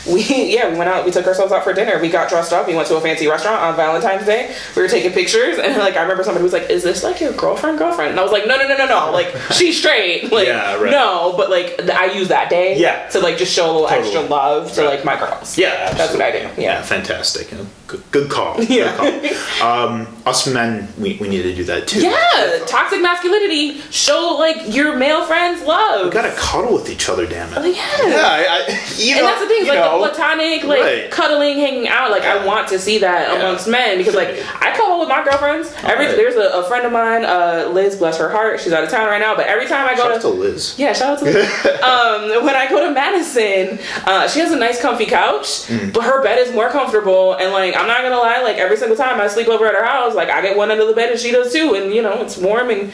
[0.08, 0.22] we
[0.56, 1.06] yeah we went out.
[1.06, 1.99] We took ourselves out for dinner.
[2.01, 2.68] We got dressed up.
[2.68, 4.56] We went to a fancy restaurant on Valentine's Day.
[4.76, 7.34] We were taking pictures, and like I remember somebody was like, "Is this like your
[7.34, 9.12] girlfriend, girlfriend?" And I was like, "No, no, no, no, no.
[9.12, 10.24] Like she's straight.
[10.32, 10.91] Like Yeah, right.
[10.91, 13.08] no, but like I use that day Yeah.
[13.10, 14.08] to like just show a little Totally.
[14.08, 14.89] extra love to Right.
[14.95, 15.58] like my girls.
[15.58, 16.38] yeah, that's what I do.
[16.39, 16.64] absolutely.
[16.64, 16.82] Yeah.
[16.82, 17.47] fantastic.
[17.94, 18.64] You know, Good, good call.
[18.64, 18.98] Yeah.
[18.98, 19.88] Good call.
[19.88, 22.02] Um, us men, we, we need to do that too.
[22.02, 23.80] Yeah, toxic masculinity.
[23.91, 26.06] Show like your male friends love.
[26.06, 27.26] We gotta cuddle with each other.
[27.28, 27.58] Damn it.
[27.62, 28.00] Like, yes.
[28.04, 31.12] Yeah, I, I, you and know, that's the thing, like know, the platonic, like Right.
[31.12, 32.10] cuddling, hanging out.
[32.12, 33.39] Like I want to see that Yeah.
[33.39, 34.30] amongst men because, like,
[34.62, 35.74] I cuddle with my girlfriends.
[35.84, 36.16] Every right.
[36.16, 39.08] there's a, a friend of mine, uh, Liz, bless her heart, she's out of town
[39.08, 39.36] right now.
[39.36, 40.76] But every time I go Shout out to to Liz.
[40.78, 41.48] yeah, shout out to Liz.
[41.84, 45.94] um, when I go to Madison, uh, she has a nice, comfy couch, Mm.
[45.94, 47.34] but her bed is more comfortable.
[47.36, 49.86] And like, I'm not gonna lie, like every single time I sleep over at her
[49.86, 52.21] house, like I get one under the bed and she does too, and you know
[52.21, 52.91] it's warm and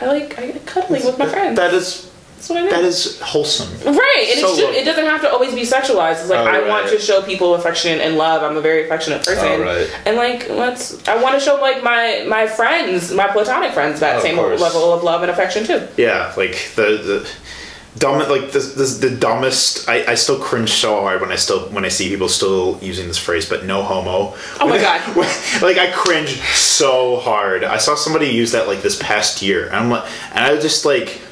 [0.00, 1.56] I like I get cuddling with my friends.
[1.56, 2.70] That is That's what I do.
[2.70, 3.68] that is wholesome.
[3.94, 4.74] Right, and So it should.
[4.74, 6.20] It doesn't have to always be sexualized.
[6.20, 8.42] It's like Oh, I want to show people affection and love.
[8.42, 9.90] I'm a very affectionate oh, person, Oh, right.
[10.04, 11.06] and like let's.
[11.08, 14.36] I want to show like my my friends, my platonic friends, that oh, Of same
[14.36, 15.88] level of love and affection too.
[15.96, 17.30] Yeah, like the the
[17.98, 19.88] dumb like this, this the dumbest.
[19.88, 23.08] I, I still cringe so hard when I still when I see people still using
[23.08, 24.34] this phrase, but no homo.
[24.60, 25.00] Oh my God.
[25.62, 27.64] like I cringe so hard.
[27.64, 30.62] I saw somebody use that like this past year, and I'm like, and I was
[30.62, 31.22] just like.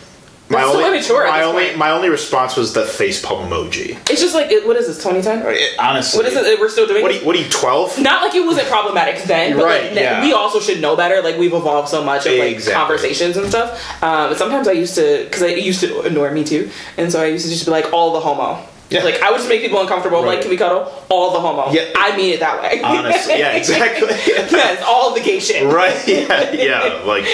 [0.55, 1.79] My That's so only, immature my only, point.
[1.79, 3.99] my only response was the face palm emoji.
[4.11, 5.43] It's just like it, what is this 2010?
[5.55, 6.61] It- honestly, What is it?
[6.61, 7.03] We're still doing.
[7.03, 7.99] What are you, what are you twelve?
[8.01, 10.23] not like it wasn't problematic then, but Right, like yeah.
[10.23, 11.21] we also should know better.
[11.23, 12.75] Like we've evolved so much of like Exactly.
[12.81, 14.03] conversations and stuff.
[14.03, 17.27] Um, sometimes I used to, because it used to annoy me too, and so I
[17.27, 18.65] used to just be like all the homo.
[18.95, 19.05] Yeah.
[19.05, 20.23] Like I would just make people uncomfortable.
[20.23, 20.35] Right.
[20.35, 20.91] Like, can we cuddle?
[21.09, 21.71] All the homo.
[21.73, 21.91] Yeah.
[21.97, 22.81] I mean it that way.
[22.83, 24.09] Honestly, yeah, exactly.
[24.27, 25.65] yes, all the gay shit.
[25.73, 27.25] right yeah yeah like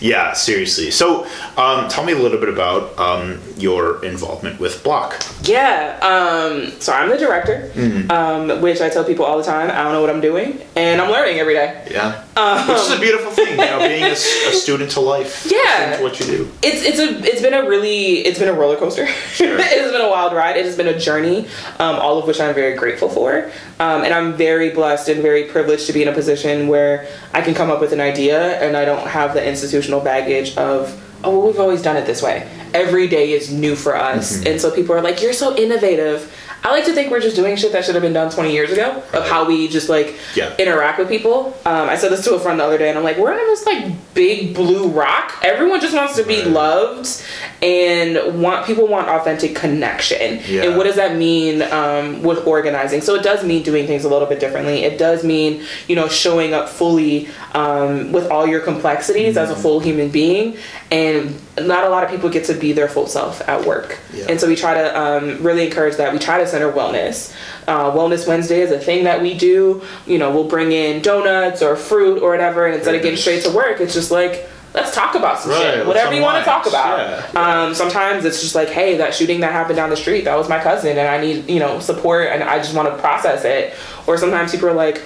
[0.00, 5.22] yeah seriously so um, tell me a little bit about um, your involvement with BLOC
[5.42, 5.98] Yeah.
[6.02, 8.10] Um, so I'm the director, Mm-hmm.
[8.10, 9.70] um, which I tell people all the time.
[9.70, 11.86] I don't know what I'm doing, and I'm learning every day.
[11.90, 12.24] yeah
[12.68, 15.96] which is a beautiful thing you know being a student to life Um, Yeah.
[15.98, 18.76] To what you do It's it's a it's been a really it's been a roller
[18.76, 19.06] coaster.
[19.06, 19.58] Sure.
[19.58, 20.56] it has been a wild ride.
[20.56, 23.50] It has been a journey, um, all of which I'm very grateful for.
[23.78, 27.40] Um, and I'm very blessed and very privileged to be in a position where I
[27.42, 31.38] can come up with an idea and I don't have the institutional baggage of oh
[31.38, 32.48] well, we've always done it this way.
[32.72, 34.46] Every day is new for us, Mm-hmm.
[34.46, 36.32] and so people are like you're so innovative.
[36.62, 38.70] I like to think we're just doing shit that should have been done 20 years
[38.70, 40.54] ago of how we just like Yeah.
[40.58, 41.56] interact with people.
[41.64, 43.38] Um, I said this to a friend the other day, and I'm like, we're in
[43.38, 43.84] this like
[44.14, 45.38] big blue rock.
[45.42, 46.48] Everyone just wants to be Right.
[46.50, 47.22] loved,
[47.62, 50.40] and want people want authentic connection.
[50.48, 50.64] Yeah.
[50.64, 53.00] And what does that mean um, with organizing?
[53.00, 54.84] So it does mean doing things a little bit differently.
[54.84, 59.52] It does mean you know showing up fully um, with all your complexities as a
[59.52, 59.62] Mm-hmm.
[59.62, 60.56] full human being,
[60.90, 61.34] and
[61.66, 63.98] not a lot of people get to be their full self at work.
[64.12, 64.26] Yeah.
[64.28, 66.12] And so we try to um, really encourage that.
[66.12, 67.34] We try to center wellness.
[67.66, 69.82] Uh, Wellness Wednesday is a thing that we do.
[70.06, 73.42] You know, we'll bring in donuts or fruit or whatever, and instead of getting straight
[73.44, 76.44] to work, it's just like let's talk about some Right, shit, whatever you want to
[76.44, 77.24] talk about.
[77.34, 80.36] Yeah, Um, sometimes it's just like, hey, that shooting that happened down the street, that
[80.36, 83.44] was my cousin, and I need you know support, and I just want to process
[83.44, 83.74] it.
[84.06, 85.02] Or sometimes people are like.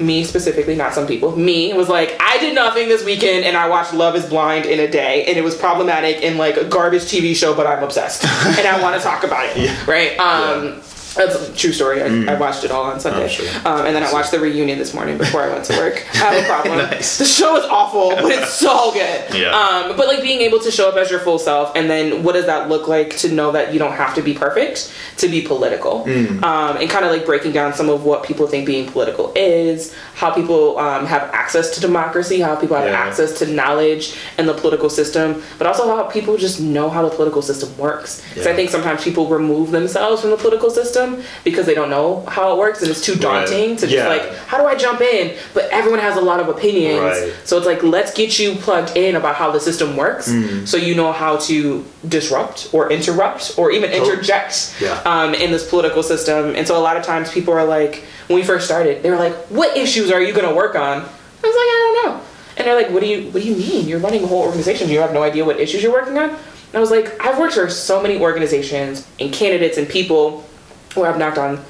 [0.00, 1.36] Me specifically, not some people.
[1.36, 4.80] Me was like, I did nothing this weekend, and I watched Love Is Blind in
[4.80, 8.24] a day, and it was problematic and like a garbage TV show, but I'm obsessed,
[8.58, 9.56] and I want to talk about it.
[9.56, 9.84] Yeah.
[9.90, 10.18] Right?
[10.18, 10.80] Um,
[11.16, 12.02] That's a true story.
[12.02, 13.48] I, I watched it all on Sunday, Oh, sure.
[13.64, 16.04] um, and then I watched the reunion this morning before I went to work.
[16.14, 16.78] I have a problem.
[16.78, 17.18] Nice.
[17.18, 19.34] The show is awful, but it's so good.
[19.34, 19.50] Yeah.
[19.56, 22.32] Um, but like being able to show up as your full self, and then what
[22.32, 25.40] does that look like to know that you don't have to be perfect to be
[25.42, 26.42] political, Mm.
[26.42, 29.94] um, and kind of like breaking down some of what people think being political is,
[30.14, 32.98] how people um, have access to democracy, how people have Yeah.
[32.98, 37.14] access to knowledge and the political system, but also how people just know how the
[37.14, 38.22] political system works.
[38.30, 41.90] Because I think sometimes people remove themselves from the political system system because they don't
[41.90, 43.78] know how it works and it's too daunting Right.
[43.78, 44.08] to just Yeah.
[44.08, 45.32] like how do I jump in?
[45.52, 47.32] But everyone has a lot of opinions, Right.
[47.44, 50.64] so it's like let's get you plugged in about how the system works, Mm-hmm.
[50.66, 54.98] so you know how to disrupt or interrupt or even interject Yeah.
[55.04, 56.54] um, in this political system.
[56.56, 59.16] And so a lot of times people are like, when we first started, they were
[59.18, 60.96] like, "What issues are you going to work on?"
[61.42, 62.20] I was like, "I don't know."
[62.56, 63.86] And they're like, "What do you What do you mean?
[63.86, 64.88] You're running a whole organization.
[64.88, 67.54] You have no idea what issues you're working on?" And I was like, "I've worked
[67.54, 70.44] for so many organizations and candidates and people
[70.94, 71.64] where I've knocked on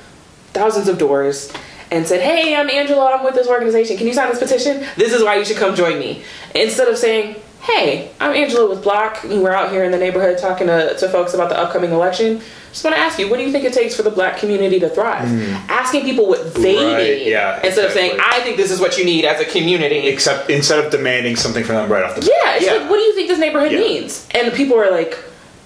[0.52, 1.52] thousands of doors."
[1.90, 3.12] And said, "Hey, I'm Angela.
[3.14, 3.96] I'm with this organization.
[3.96, 4.84] Can you sign this petition?
[4.96, 6.22] This is why you should come join me."
[6.54, 9.24] Instead of saying, "Hey, I'm Angela with BLOC.
[9.24, 12.40] and We're out here in the neighborhood talking to, to folks about the upcoming election.
[12.72, 14.80] Just want to ask you, what do you think it takes for the Black community
[14.80, 15.68] to thrive?" Mm.
[15.68, 16.74] Asking people what they.
[16.76, 19.44] Right, need yeah, instead of saying, "I think this is what you need as a
[19.44, 22.30] community." Except instead of demanding something from them right off the bat.
[22.30, 23.80] Yeah, it's like, what do you think this neighborhood Yeah.
[23.80, 24.26] needs?
[24.32, 25.16] And people are like,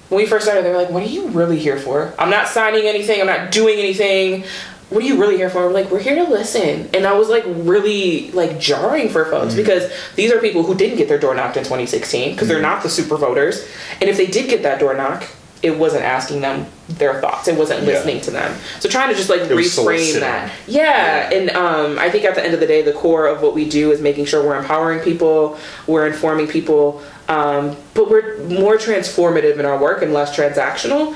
[0.08, 2.14] when we first started, they were like, what are you really here for?
[2.18, 3.20] I'm not signing anything.
[3.20, 4.44] I'm not doing anything.
[4.90, 5.66] What are you really here for?
[5.66, 6.88] We're like, we're here to listen.
[6.94, 9.62] And I was like, really like jarring for folks mm-hmm.
[9.62, 12.62] because these are people who didn't get their door knocked in 2016 because they're mm-hmm.
[12.62, 13.68] not the super voters.
[14.00, 15.28] And if they did get that door knock,
[15.62, 17.48] it wasn't asking them their thoughts.
[17.48, 17.94] It wasn't Yeah.
[17.94, 18.54] listening to them.
[18.80, 20.50] So trying to just like reframe that.
[20.66, 21.36] Yeah, Yeah.
[21.36, 23.68] and um, I think at the end of the day, the core of what we
[23.68, 29.58] do is making sure we're empowering people, we're informing people, um, but we're more transformative
[29.58, 31.14] in our work and less transactional.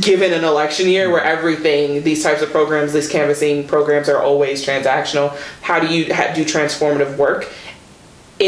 [0.00, 4.64] Given an election year where everything, these types of programs, these canvassing programs are always
[4.66, 7.48] transactional, how do you ha- do transformative work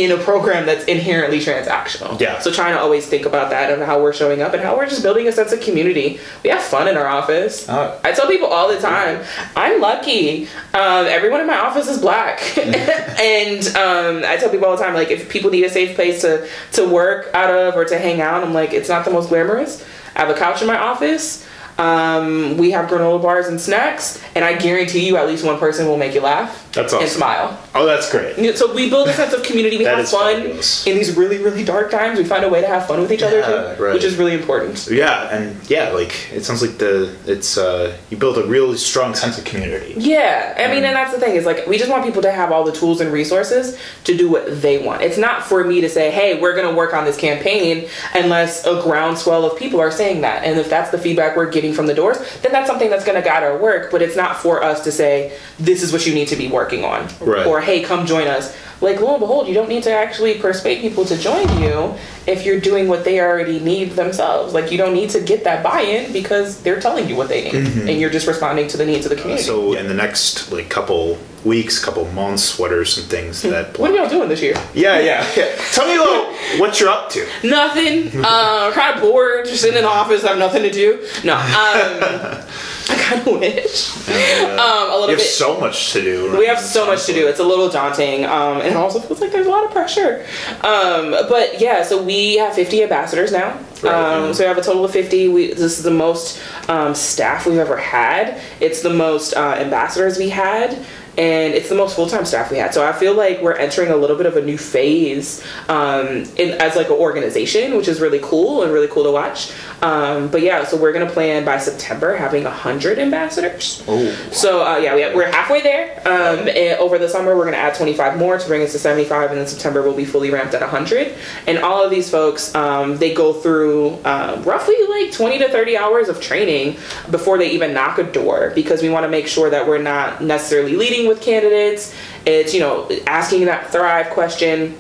[0.05, 2.21] in a program that's inherently transactional?
[2.21, 2.39] Yeah.
[2.41, 4.87] So trying to always think about that and how we're showing up and how we're
[4.87, 6.21] just building a sense of community.
[6.43, 7.67] We have fun in our office.
[7.69, 7.99] Oh.
[8.05, 9.25] I tell people all the time,
[9.57, 10.45] I'm lucky.
[10.75, 14.95] Um, everyone in my office is black, and um, I tell people all the time,
[14.95, 18.21] like if people need a safe place to to work out of or to hang
[18.21, 19.85] out, I'm like, it's not the most glamorous.
[20.15, 21.46] I have a couch in my office.
[21.79, 25.87] Um, we have granola bars and snacks, and I guarantee you, at least one person
[25.87, 27.59] will make you laugh That's and smile.
[27.75, 28.57] Oh, that's great.
[28.57, 29.77] So we build a sense of community.
[29.77, 30.87] We have fun fabulous.
[30.87, 32.19] in these really, really dark times.
[32.19, 33.93] We find a way to have fun with each other too, right.
[33.93, 34.89] which is really important.
[34.91, 39.15] Yeah, and yeah, like it sounds like the it's uh you build a really strong
[39.15, 39.95] sense of community.
[39.99, 42.53] Yeah, I mean, and that's the thing is like we just want people to have
[42.53, 45.03] all the tools and resources to do what they want.
[45.03, 48.67] It's not for me to say, "Hey, we're going to work on this campaign," unless
[48.67, 50.45] a groundswell of people are saying that.
[50.45, 53.21] And if that's the feedback we're getting from the doors, then that's something that's going
[53.21, 53.91] to guide our work.
[53.91, 56.85] But it's not for us to say, "This is what you need to be working
[56.85, 57.47] on," Right.
[57.47, 60.81] or "Hey, come join us." Like lo and behold, you don't need to actually persuade
[60.81, 61.95] people to join you
[62.27, 64.53] if you're doing what they already need themselves.
[64.53, 67.55] Like you don't need to get that buy-in because they're telling you what they need,
[67.55, 67.89] mm-hmm.
[67.89, 69.47] and you're just responding to the needs of the uh, community.
[69.47, 73.79] So in the next like couple weeks, couple months, are some things that?
[73.79, 74.55] What are y'all doing this year?
[74.75, 75.55] Yeah, yeah, yeah.
[75.73, 77.27] Tell me about what you're up to.
[77.45, 78.09] Nothing.
[78.25, 81.07] uh, kind of bored, just sitting in the office, I have nothing to do.
[81.25, 81.43] No, um,
[82.89, 83.97] I kind of wish.
[84.09, 85.21] Um, a little You have bit.
[85.21, 86.37] so much to do.
[86.39, 87.27] we have so much to do.
[87.27, 90.25] It's a little daunting, um, and it also feels like there's a lot of pressure.
[90.63, 93.59] Um, but yeah, so we have 50 ambassadors now.
[93.83, 94.33] Right, um, yeah.
[94.33, 95.29] So we have a total of 50.
[95.29, 98.41] We, this is the most um, staff we've ever had.
[98.61, 100.85] It's the most uh, ambassadors we had.
[101.19, 102.75] And it's the most full time staff we had.
[102.75, 106.61] So I feel like we're entering a little bit of a new phase um, in,
[106.61, 109.53] as like an organization, which is really cool and really cool to watch.
[109.83, 113.83] Um, but yeah, so we're gonna plan by September having hundred ambassadors.
[113.87, 114.11] Oh.
[114.33, 116.01] So uh, yeah, we have, we're halfway there.
[116.07, 118.79] Um, and over the summer, we're going to add 25 more to bring us to
[118.79, 121.15] 75, and then September we'll be fully ramped at 100.
[121.47, 125.77] And all of these folks, um, they go through um, roughly like 20 to 30
[125.77, 126.77] hours of training
[127.11, 130.23] before they even knock a door, because we want to make sure that we're not
[130.23, 131.95] necessarily leading with candidates.
[132.25, 134.77] It's you know asking that thrive question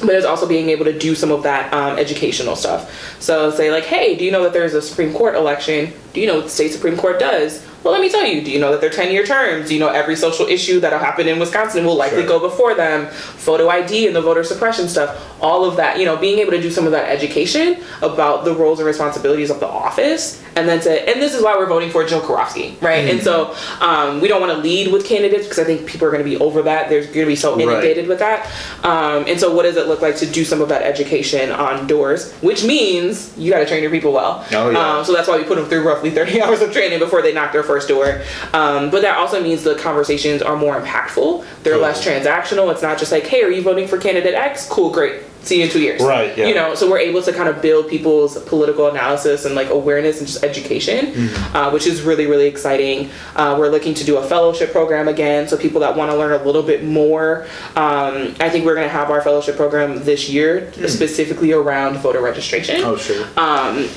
[0.00, 3.20] but it's also being able to do some of that um, educational stuff.
[3.20, 5.92] So say like, hey, do you know that there's a Supreme Court election?
[6.12, 7.64] Do you know what the state Supreme Court does?
[7.82, 8.42] Well, let me tell you.
[8.42, 9.68] Do you know that they're 10-year terms?
[9.68, 12.28] Do you know every social issue that'll happen in Wisconsin will likely Sure.
[12.28, 13.06] go before them?
[13.06, 15.98] Photo ID and the voter suppression stuff, all of that.
[15.98, 19.48] You know, being able to do some of that education about the roles and responsibilities
[19.50, 22.80] of the office, and then to and this is why we're voting for Jill Karofsky,
[22.80, 23.08] right?
[23.10, 26.10] And so um, we don't want to lead with candidates because I think people are
[26.12, 26.88] going to be over that.
[26.88, 27.62] They're going to be so Right.
[27.62, 28.46] inundated with that.
[28.84, 31.86] Um, and so, what does it look like to do some of that education on
[31.86, 32.32] doors?
[32.42, 34.44] Which means you got to train your people well.
[34.52, 34.98] Oh, yeah.
[34.98, 37.32] Um, so that's why we put them through roughly 30 hours of training before they
[37.32, 38.20] knock their first door.
[38.52, 41.44] Um, but that also means the conversations are more impactful.
[41.62, 41.82] They're Cool.
[41.82, 42.70] less transactional.
[42.72, 44.68] It's not just like, hey, are you voting for candidate X?
[44.68, 45.22] Cool, great.
[45.42, 46.02] See you in two years.
[46.02, 46.46] Right, yeah.
[46.48, 50.18] You know, so we're able to kind of build people's political analysis and like awareness
[50.18, 51.56] and just education, Mm-hmm.
[51.56, 53.10] uh, which is really, really exciting.
[53.34, 56.32] Uh, we're looking to do a fellowship program again, so people that want to learn
[56.38, 57.46] a little bit more.
[57.74, 62.20] Um, I think we're going to have our fellowship program this year, specifically around voter
[62.20, 62.82] registration.
[62.84, 63.26] Oh, sure.
[63.38, 63.88] Um,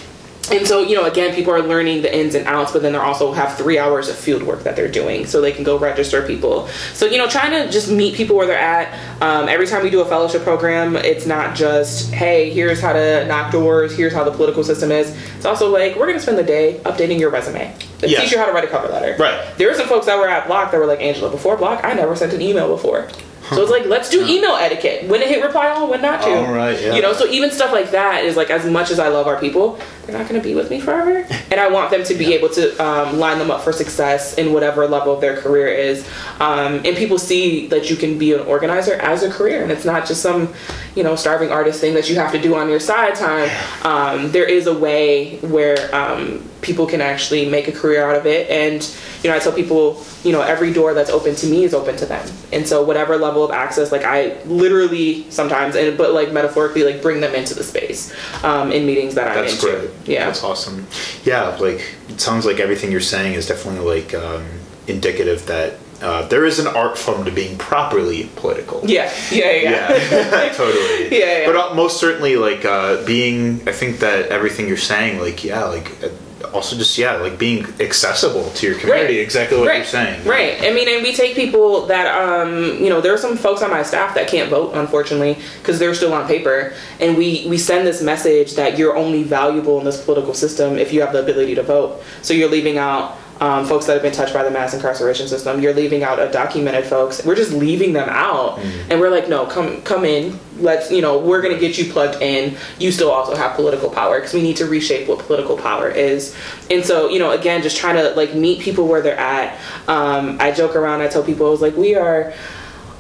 [0.52, 3.04] and so you know again people are learning the ins and outs but then they're
[3.04, 6.26] also have three hours of field work that they're doing so they can go register
[6.26, 6.68] people.
[6.94, 8.94] So you know trying to just meet people where they're at.
[9.22, 13.26] Um, every time we do a fellowship program it's not just hey here's how to
[13.28, 15.16] knock doors here's how the political system is.
[15.36, 17.74] It's also like we're going to spend the day updating your resume.
[18.02, 18.20] Yeah.
[18.20, 19.16] teach you how to write a cover letter.
[19.18, 19.56] Right.
[19.58, 21.94] there were some folks that were at BLOC that were like angela before BLOC i
[21.94, 23.08] never sent an email before
[23.54, 25.08] so it's like let's do email etiquette.
[25.08, 26.30] When to hit reply all when not to.
[26.30, 26.96] All right, yeah.
[26.96, 29.40] you know so even stuff like that is like as much as i love our
[29.40, 31.28] people they're not going to be with me forever.
[31.54, 34.54] And i want them to be able to um, line them up for success in
[34.54, 36.04] whatever level of their career is.
[36.40, 39.86] Um, and people see that you can be an organizer as a career and it's
[39.86, 40.52] not just some
[40.96, 43.50] you know starving artist thing that you have to do on your side time.
[43.84, 48.26] Um, there is a way where um, people can actually make a career out of
[48.26, 51.64] it and you know i tell people you know every door that's open to me
[51.64, 55.98] is open to them and so whatever level of access like i literally sometimes and
[55.98, 59.54] but like metaphorically like bring them into the space um, in meetings that i'm That's
[59.64, 59.92] into great.
[60.08, 60.88] yeah That's awesome.
[61.24, 64.46] Yeah, like it sounds like everything you're saying is definitely like um,
[64.88, 68.82] indicative that uh, there is an art form to being properly political.
[68.84, 71.18] yeah yeah yeah, Yeah, totally.
[71.18, 71.46] Yeah, yeah.
[71.46, 75.64] But uh, most certainly, like uh, being, I think that everything you're saying, like yeah,
[75.64, 76.10] like uh,
[76.54, 79.18] also just yeah, like being accessible to your community.
[79.18, 79.24] Right.
[79.24, 79.78] Exactly what right.
[79.78, 80.26] you're saying.
[80.26, 80.62] Right.
[80.62, 83.72] I mean, and we take people that, um, you know, there are some folks on
[83.72, 86.74] my staff that can't vote, unfortunately, because they're still on paper.
[87.00, 90.94] And we, we send this message that you're only valuable in this political system if
[90.94, 92.02] you have the ability to vote.
[92.22, 95.60] So you're leaving out um, folks that have been touched by the mass incarceration system.
[95.60, 97.26] You're leaving out undocumented folks.
[97.26, 98.58] We're just leaving them out.
[98.90, 100.40] And we're like, no, come come in.
[100.60, 102.56] Let's, you know, we're going to get you plugged in.
[102.80, 106.34] You still also have political power because we need to reshape what political power is.
[106.72, 109.60] And so, you know, again, just trying to like meet people where they're at.
[109.90, 111.02] Um, I joke around.
[111.02, 112.34] I tell people, I was like, we are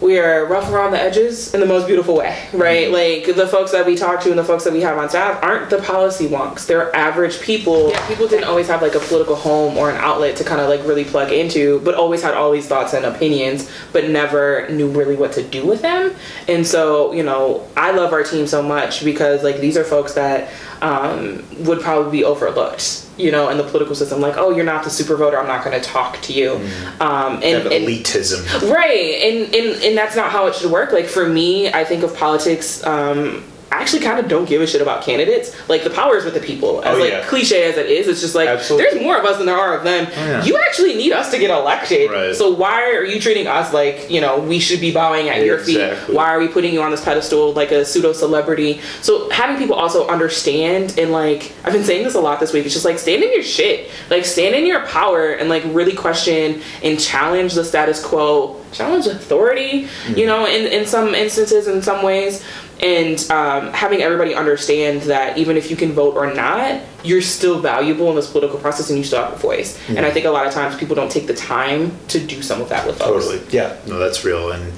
[0.04, 2.91] we are rough around the edges in the most beautiful way, right?
[2.91, 5.41] Like the folks that we talk to and the folks that we have on staff
[5.41, 6.68] aren't the policy wonks.
[6.68, 7.89] They're average people.
[7.89, 10.68] Yeah, people didn't always have like a political home or an outlet to kind of
[10.68, 14.89] like really plug into, but always had all these thoughts and opinions, but never knew
[14.89, 16.14] really what to do with them.
[16.49, 20.16] And so, you know, I love our team so much because like these are folks
[20.16, 20.51] that
[20.82, 24.22] um, would probably be overlooked, you know, in the political system.
[24.22, 25.39] Like, oh, you're not the super voter.
[25.39, 26.53] I'm not going to talk to you.
[26.99, 28.72] Um, and, That and elitism.
[28.72, 32.03] right and, and and that's not how it should work like for me i think
[32.03, 33.43] of politics um
[33.74, 35.51] I actually kind of don't give a shit about candidates.
[35.67, 36.84] Like the power is with the people.
[36.84, 37.26] As Oh, like yeah.
[37.26, 38.86] cliche as it is, it's just like Absolutely.
[38.88, 40.07] Oh, there's more of us than there are of them.
[40.11, 40.43] yeah.
[40.43, 42.11] You actually need us to get elected.
[42.11, 42.36] Right.
[42.36, 45.57] So why are you treating us like you know we should be bowing at your
[45.57, 45.93] feet?
[46.07, 48.80] Why are we putting you on this pedestal like a pseudo celebrity?
[49.01, 52.65] So having people also understand and like I've been saying this a lot this week.
[52.65, 53.89] It's just like stand in your shit.
[54.09, 58.59] Like stand in your power and like really question and challenge the status quo.
[58.71, 59.84] Challenge authority.
[59.84, 60.17] Mm-hmm.
[60.19, 62.43] You know, in in some instances, in some ways.
[62.84, 67.60] And um, having everybody understand that even if you can vote or not, you're still
[67.60, 69.80] valuable in this political process and you still have a voice.
[69.90, 72.62] And I think a lot of times people don't take the time to do some
[72.62, 73.26] of that with folks.
[73.26, 73.46] Totally.
[73.52, 73.78] Yeah.
[73.88, 74.52] No, that's real.
[74.52, 74.74] And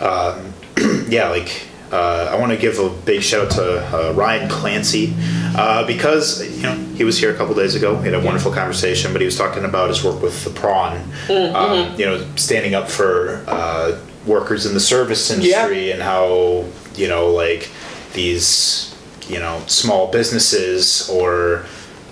[0.00, 0.54] um,
[1.08, 5.12] yeah, like uh, I want to give a big shout out to uh, Ryan Clancy
[5.54, 7.94] uh, because you know he was here a couple days ago.
[7.94, 10.96] We had a wonderful conversation, but he was talking about his work with the Prawn.
[11.28, 16.64] Um, you know, standing up for uh, workers in the service industry and how
[16.94, 17.70] you know like
[18.12, 18.94] these
[19.28, 21.64] you know small businesses or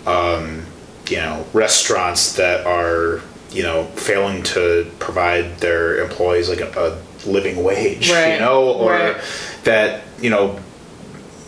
[0.07, 0.65] um,
[1.09, 7.29] you know restaurants that are you know failing to provide their employees like a, a
[7.29, 9.17] living wage Right, you know or right.
[9.65, 10.59] that you know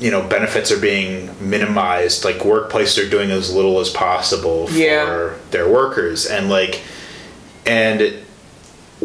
[0.00, 4.74] you know benefits are being minimized like workplaces are doing as little as possible for
[4.74, 5.32] Yeah.
[5.52, 6.80] their workers and like
[7.64, 8.14] and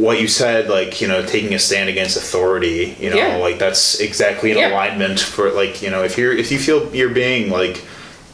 [0.06, 3.38] what you said like you know taking a stand against authority you know Yeah.
[3.38, 4.70] like that's exactly in Yeah.
[4.70, 7.84] alignment for like you know if you're if you feel you're being like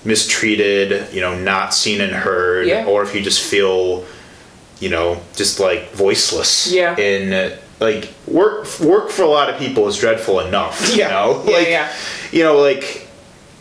[0.04, 2.86] mistreated you know not seen and heard Yeah.
[2.86, 4.06] or if you just feel
[4.80, 6.98] you know just like voiceless Yeah.
[6.98, 11.52] in like work work for a lot of people is dreadful enough you know Yeah,
[11.58, 11.94] like yeah.
[12.34, 13.08] you know like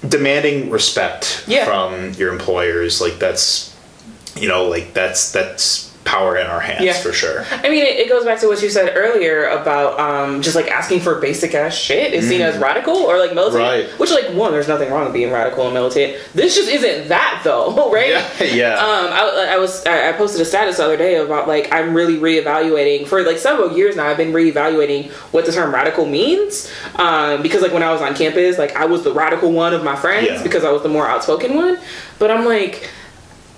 [0.07, 3.73] demanding respect from your employers like that's
[4.37, 6.95] you know like that's that's power in our hands Yeah.
[6.95, 10.43] for sure I mean, it, it goes back to what you said earlier about um,
[10.43, 13.63] just like asking for basic ass shit is seen as radical or like militant.
[13.63, 13.89] Mm.
[13.89, 13.99] Right.
[14.01, 16.17] Which, like, one, there's nothing wrong with being radical and militant.
[16.35, 18.09] This just isn't that, though, right?
[18.11, 18.75] Yeah, yeah.
[18.75, 21.95] Um, I, I was I I posted a status the other day about like I'm
[21.95, 24.07] really reevaluating for like several years now.
[24.07, 28.15] I've been reevaluating what the term radical means um, because like when I was on
[28.15, 30.43] campus, like I was the radical one of my friends Yeah.
[30.43, 31.79] because I was the more outspoken one.
[32.19, 32.91] But I'm like.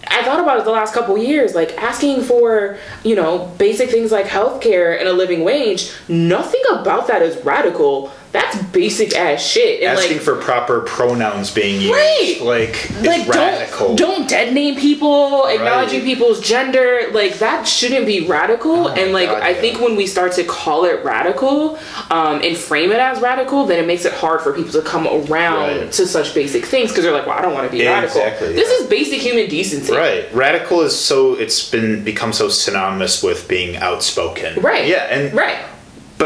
[0.09, 4.13] I thought about it the last couple years, like asking for, you know, basic things
[4.13, 5.93] like healthcare and a living wage.
[6.09, 8.13] Nothing about that is radical.
[8.35, 9.81] That's basic ass shit.
[9.81, 12.39] And Asking like, for proper pronouns being used, Right.
[12.43, 13.95] like, like radical.
[13.95, 17.03] don't don't dead name people, acknowledging people's gender.
[17.13, 18.89] Like that shouldn't be radical.
[18.89, 19.61] Oh and like God, I yeah.
[19.61, 21.79] think when we start to call it radical
[22.11, 25.07] um, and frame it as radical, then it makes it hard for people to come
[25.07, 25.93] around Right.
[25.93, 28.21] to such basic things because they're like, well, I don't want to be Yeah, radical.
[28.21, 28.83] exactly, This yeah.
[28.85, 29.93] is basic human decency.
[29.95, 30.27] Right.
[30.35, 34.61] Radical is so it's been become so synonymous with being outspoken.
[34.61, 34.87] Right.
[34.89, 35.59] Yeah, and Right.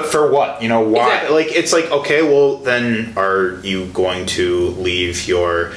[0.01, 0.63] But for what?
[0.63, 1.45] You know, why Exactly.
[1.45, 5.73] like it's like okay, well then are you going to leave your,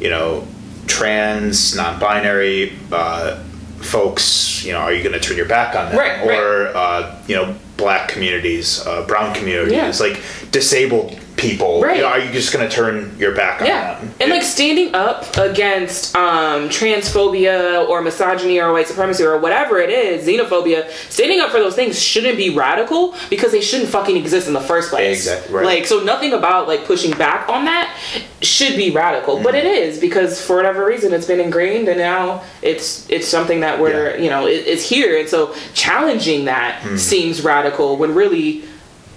[0.00, 0.46] you know,
[0.86, 3.42] trans, non-binary uh
[3.78, 6.38] folks, you know, are you going to turn your back on them Right, right.
[6.38, 10.06] or uh, you know, black communities, uh, brown communities, Yeah.
[10.06, 11.96] like disabled people, Right.
[11.96, 14.12] you know, are you just going to turn your back on Yeah, them?
[14.20, 19.90] and like standing up against um, transphobia or misogyny or white supremacy or whatever it
[19.90, 24.46] is, xenophobia, standing up for those things shouldn't be radical because they shouldn't fucking exist
[24.48, 25.18] in the first place.
[25.26, 25.64] Exactly, right.
[25.64, 27.96] Like, so nothing about like pushing back on that
[28.42, 30.00] should be radical, but it Mm.
[30.00, 34.22] because for whatever reason it's been ingrained and now it's it's something that we're Yeah.
[34.22, 36.98] you know it, it's here, and so challenging that Mm.
[36.98, 38.64] seems radical when really.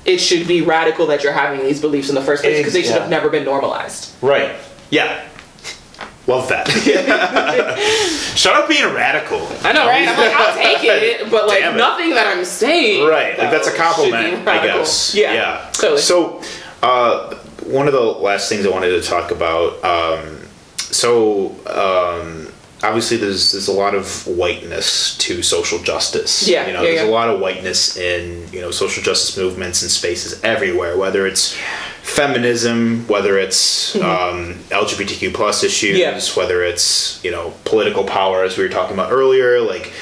[0.04, 2.82] It should be radical that you're having these beliefs in the first place because they
[2.82, 4.14] should have never been normalized.
[4.22, 4.56] Right.
[4.90, 5.28] Yeah.
[6.28, 6.68] Love that.
[8.36, 9.40] Shut up being radical.
[9.64, 10.08] I know, right?
[10.08, 13.08] I'm like, I'll take it, but like nothing that I'm saying.
[13.08, 13.38] Right.
[13.38, 15.16] Like that's a compliment, I guess.
[15.16, 15.34] Yeah.
[15.34, 15.70] Yeah.
[15.74, 16.02] Totally.
[16.02, 16.42] So,
[16.84, 19.84] uh, one of the last things I wanted to talk about.
[19.84, 20.40] Um,
[20.78, 22.51] so, um,
[22.84, 26.48] obviously, there's there's a lot of whiteness to social justice.
[26.48, 27.10] Yeah, You know, yeah, there's yeah.
[27.10, 30.98] a lot of whiteness in you know social justice movements and spaces everywhere.
[30.98, 31.58] Whether it's
[32.02, 36.18] feminism, whether it's um, LGBTQ plus issues, Mm-hmm.
[36.18, 36.36] Yeah.
[36.36, 39.94] whether it's you know political power, as we were talking about earlier, like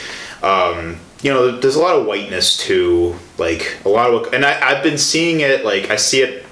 [0.44, 4.60] um, you know, there's a lot of whiteness to like a lot of, and I,
[4.70, 5.66] I've been seeing it.
[5.66, 6.46] Like I see it,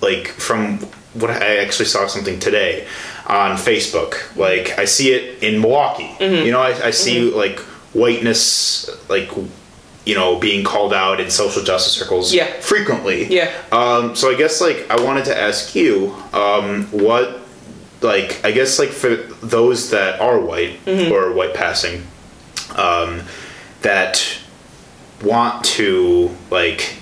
[0.00, 0.78] like from
[1.14, 2.86] what I actually saw something today
[3.26, 4.34] on Facebook.
[4.36, 6.10] Like I see it in Milwaukee.
[6.18, 6.46] Mm-hmm.
[6.46, 7.58] You know, I, I see like
[7.94, 9.30] whiteness, like
[10.04, 12.46] you know, being called out in social justice circles Yeah.
[12.60, 13.24] frequently.
[13.26, 13.50] Yeah.
[13.72, 17.40] Um, so I guess like I wanted to ask you, um, what
[18.02, 21.12] like I guess like for those that are white Mm-hmm.
[21.12, 22.06] or white passing,
[22.76, 23.22] um,
[23.82, 24.22] that
[25.22, 26.94] want to like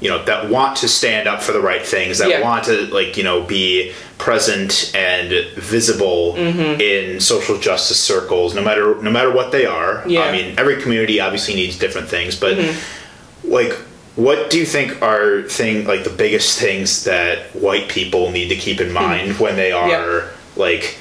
[0.00, 2.42] you know that want to stand up for the right things that Yeah.
[2.42, 6.80] want to like you know be present and visible Mm-hmm.
[6.80, 10.22] in social justice circles no matter no matter what they are Yeah.
[10.22, 13.50] i mean every community obviously needs different things but Mm-hmm.
[13.50, 13.72] like
[14.16, 18.56] what do you think are thing like the biggest things that white people need to
[18.56, 20.20] keep in mind when they are Yeah.
[20.56, 20.96] like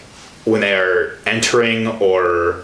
[0.45, 2.63] when they are entering or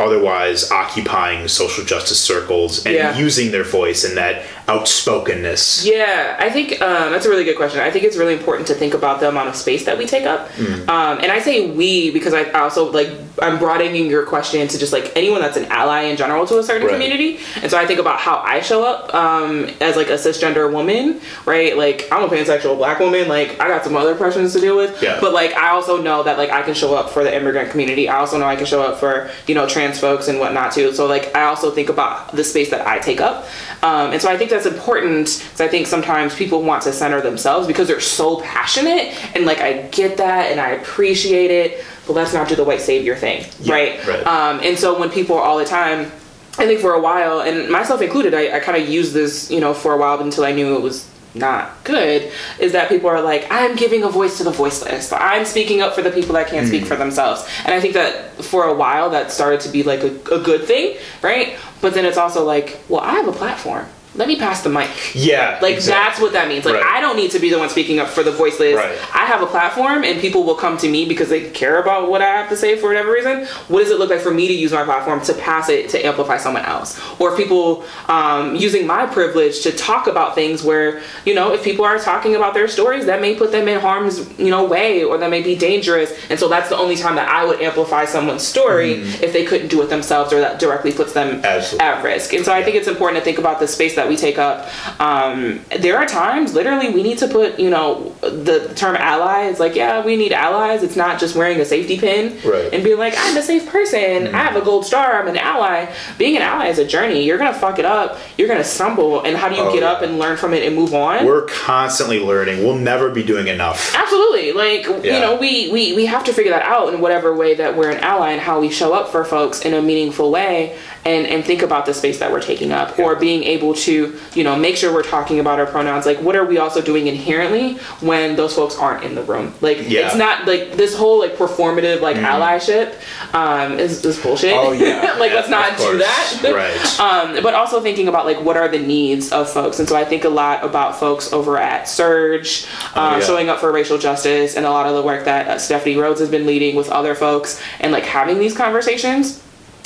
[0.00, 3.16] otherwise occupying social justice circles and Yeah.
[3.16, 7.80] using their voice and that outspokenness Yeah, I think um, that's a really good question.
[7.80, 10.24] I think it's really important to think about the amount of space that we take
[10.24, 10.48] up.
[10.50, 10.88] Mm.
[10.88, 13.08] Um, and I say we because I also like
[13.40, 16.62] I'm broadening your question to just like anyone that's an ally in general to a
[16.62, 16.92] certain Right.
[16.92, 17.38] community.
[17.60, 21.20] And so I think about how I show up um, as like a cisgender woman,
[21.46, 21.76] right?
[21.76, 23.28] Like I'm a pansexual black woman.
[23.28, 25.02] Like I got some other pressures to deal with.
[25.02, 25.18] Yeah.
[25.20, 28.08] But like I also know that like I can show up for the immigrant community.
[28.08, 30.92] I also know I can show up for you know trans folks and whatnot too.
[30.92, 33.46] So like I also think about the space that I take up,
[33.82, 35.26] um, and so I think that's important.
[35.44, 39.60] Because I think sometimes people want to center themselves because they're so passionate, and like
[39.60, 41.84] I get that and I appreciate it.
[42.06, 44.06] But let's not do the white savior thing, Yeah, right?
[44.06, 44.26] right.
[44.26, 46.10] Um, and so when people all the time.
[46.58, 49.58] I think for a while, and myself included, I, I kind of used this, you
[49.58, 52.30] know, for a while until I knew it was not good
[52.60, 55.94] is that people are like i'm giving a voice to the voiceless i'm speaking up
[55.94, 56.68] for the people that can't Mm.
[56.68, 60.02] speak for themselves and i think that for a while that started to be like
[60.02, 63.86] a, a good thing right but then it's also like well i have a platform
[64.14, 66.04] let me pass the mic yeah like exactly.
[66.10, 66.84] that's what that means like Right.
[66.84, 68.98] i don't need to be the one speaking up for the voiceless Right.
[69.14, 72.20] i have a platform and people will come to me because they care about what
[72.20, 74.52] i have to say for whatever reason what does it look like for me to
[74.54, 78.86] use my platform to pass it to amplify someone else or if people um, using
[78.86, 82.68] my privilege to talk about things where you know if people are talking about their
[82.68, 86.12] stories that may put them in harm's you know way or that may be dangerous
[86.28, 88.92] and so that's the only time that i would amplify someone's story
[89.22, 91.44] if they couldn't do it themselves or that directly puts them Mm.
[91.44, 91.86] Absolutely.
[91.86, 94.16] at risk and so i think it's important to think about the space that we
[94.16, 94.68] take up.
[95.00, 99.58] Um, there are times literally we need to put you know the term ally is
[99.60, 100.82] like yeah we need allies.
[100.82, 102.72] It's not just wearing a safety pin Right.
[102.72, 104.34] and being like i'm a safe person.
[104.34, 105.20] I have a gold star.
[105.20, 105.92] I'm an ally.
[106.18, 107.24] Being an ally is a journey.
[107.24, 108.18] You're gonna fuck it up.
[108.38, 109.22] You're gonna stumble.
[109.22, 109.92] And how do you Oh, get yeah.
[109.92, 111.24] up and learn from it and move on?
[111.24, 112.64] We're constantly learning.
[112.64, 113.94] We'll never be doing enough.
[113.94, 114.52] Absolutely.
[114.52, 115.14] Like, Yeah.
[115.14, 117.90] you know, we, we, we have to figure that out in whatever way that we're
[117.90, 121.44] an ally and how we show up for folks in a meaningful way and, and
[121.44, 124.76] think about the space that we're taking up or being able to, you know make
[124.76, 126.06] sure we're talking about our pronouns.
[126.06, 129.52] Like what are we also doing inherently when those folks aren't in the room?
[129.60, 130.06] Like Yeah.
[130.06, 132.94] it's not like this whole like performative like allyship
[133.34, 134.54] um is, is bullshit.
[134.54, 135.14] Oh, yeah.
[135.18, 136.40] like Yeah, let's not do that.
[136.52, 137.00] Right.
[137.00, 139.78] um, but also thinking about like what are the needs of folks?
[139.80, 143.24] And so i think a lot about folks over at SURJ um, Oh, yeah.
[143.24, 146.20] showing up for racial justice and a lot of the work that uh, stephanie rhodes
[146.20, 149.42] has been leading with other folks and like having these conversations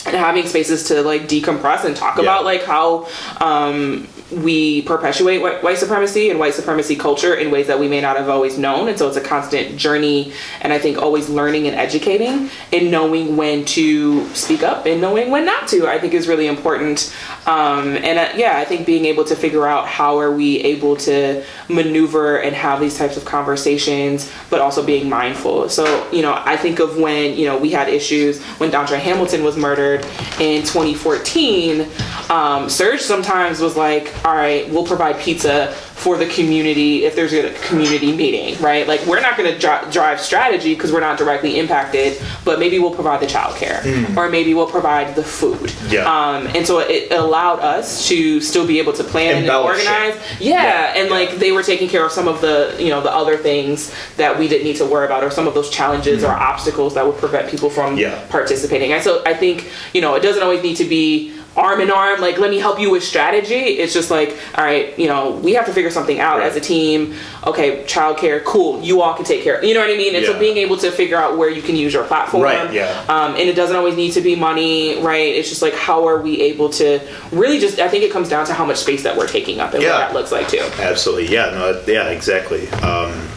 [0.06, 2.22] and having spaces to like decompress and talk Yeah.
[2.22, 3.08] about like how
[3.40, 8.00] um, we perpetuate white, white supremacy and white supremacy culture in ways that we may
[8.00, 8.88] not have always known.
[8.88, 10.32] And so it's a constant journey
[10.62, 15.30] and i think always learning and educating and knowing when to speak up and knowing
[15.30, 17.14] when not to i think is really important.
[17.46, 20.96] Um, and uh, yeah i think being able to figure out how are we able
[21.08, 25.68] to maneuver and have these types of conversations but also being mindful.
[25.68, 29.44] So you know i think of when you know we had issues when Dontre hamilton
[29.44, 29.95] was murdered
[30.40, 31.82] in 2014
[32.28, 37.32] um, SURJ sometimes was like all right we'll provide pizza for the community if there's
[37.32, 41.18] a community meeting right like we're not going to dri- drive strategy because we're not
[41.18, 45.72] directly impacted but maybe we'll provide the childcare or maybe we'll provide the food.
[45.88, 46.04] Yeah.
[46.04, 49.88] um, and so it allowed us to still be able to plan and Embellish it.
[49.88, 51.14] organize yeah, Yeah, and yeah.
[51.14, 54.38] like they were taking care of some of the you know the other things that
[54.38, 57.16] we didn't need to worry about or some of those challenges or obstacles that would
[57.16, 57.96] prevent people from.
[57.96, 58.24] Yeah.
[58.28, 61.90] participating and so i think you know it doesn't always need to be arm in
[61.90, 65.30] arm like let me help you with strategy it's just like all right you know
[65.42, 66.48] we have to figure something out Right.
[66.48, 67.14] as a team
[67.46, 70.32] okay childcare cool you all can take care you know what i mean and Yeah.
[70.32, 73.02] so being able to figure out where you can use your platform Right, yeah.
[73.08, 76.20] um, and it doesn't always need to be money right it's just like how are
[76.20, 77.00] we able to
[77.32, 79.72] really just i think it comes down to how much space that we're taking up
[79.72, 79.92] and Yeah.
[79.92, 81.32] what that looks like too Absolutely.
[81.32, 81.50] Yeah.
[81.52, 81.82] No.
[81.86, 82.08] Yeah.
[82.10, 82.68] Exactly.
[82.68, 83.28] Um,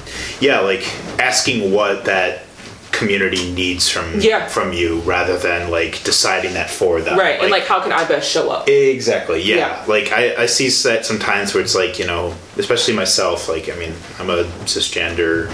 [0.42, 0.60] yeah.
[0.60, 0.84] Like
[1.20, 2.44] asking what that
[2.92, 4.48] community needs from Yeah.
[4.48, 7.18] from you rather than like deciding that for them.
[7.18, 9.42] right and like how can i best show up Exactly.
[9.42, 9.56] Yeah.
[9.58, 9.86] Yeah.
[9.88, 13.48] Like I, I see that sometimes where it's like you know, especially myself.
[13.48, 15.50] Like I mean, I'm a cisgender,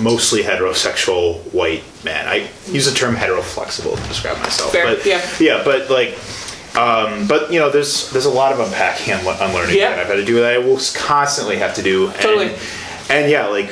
[0.00, 2.26] mostly heterosexual white man.
[2.26, 4.72] I use the term heteroflexible to describe myself.
[4.72, 5.20] Fair, But yeah.
[5.38, 5.62] Yeah.
[5.64, 6.16] But like.
[6.76, 9.90] Um, but you know, there's there's a lot of unpacking and unlearning Yeah.
[9.90, 12.06] that I've had to do that I will constantly have to do.
[12.06, 12.54] And, Totally.
[13.08, 13.70] And yeah, like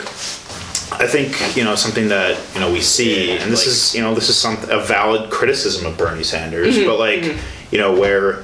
[1.00, 4.14] I think you know something that you know we see, and this is you know
[4.14, 6.86] this is some a valid criticism of Bernie Sanders, Mm-hmm.
[6.86, 7.36] but like
[7.70, 8.40] you know where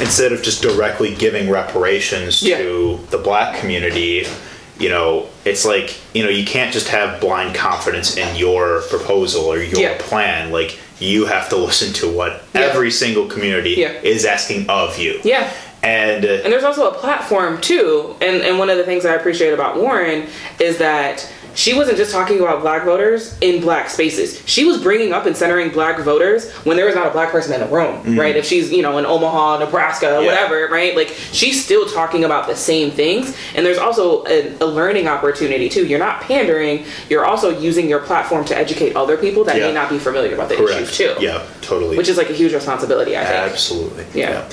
[0.00, 2.58] instead of just directly giving reparations Yeah.
[2.58, 4.26] to the black community,
[4.78, 9.44] you know it's like you know you can't just have blind confidence in your proposal
[9.44, 9.96] or your Yeah.
[9.98, 10.50] plan.
[10.50, 12.62] Like you have to listen to what Yeah.
[12.62, 13.92] every single community Yeah.
[14.02, 15.20] is asking of you.
[15.24, 15.50] yeah
[15.84, 18.16] And uh, And there's also a platform too.
[18.20, 20.26] And and one of the things I appreciate about Warren
[20.58, 24.42] is that she wasn't just talking about black voters in black spaces.
[24.44, 27.52] She was bringing up and centering black voters when there was not a black person
[27.54, 28.34] in the room, right?
[28.34, 30.24] If she's, you know, in Omaha, Nebraska, Mm-hmm.
[30.24, 30.28] Yeah.
[30.32, 30.96] whatever, right?
[30.96, 33.36] Like she's still talking about the same things.
[33.54, 35.86] And there's also a, a learning opportunity too.
[35.86, 39.68] You're not pandering, you're also using your platform to educate other people that Yeah.
[39.68, 40.80] may not be familiar about the correct.
[40.90, 41.14] issues too.
[41.22, 41.96] Yeah, totally.
[41.96, 43.52] Which is like a huge responsibility, I think.
[43.52, 44.06] Absolutely.
[44.12, 44.48] Yeah.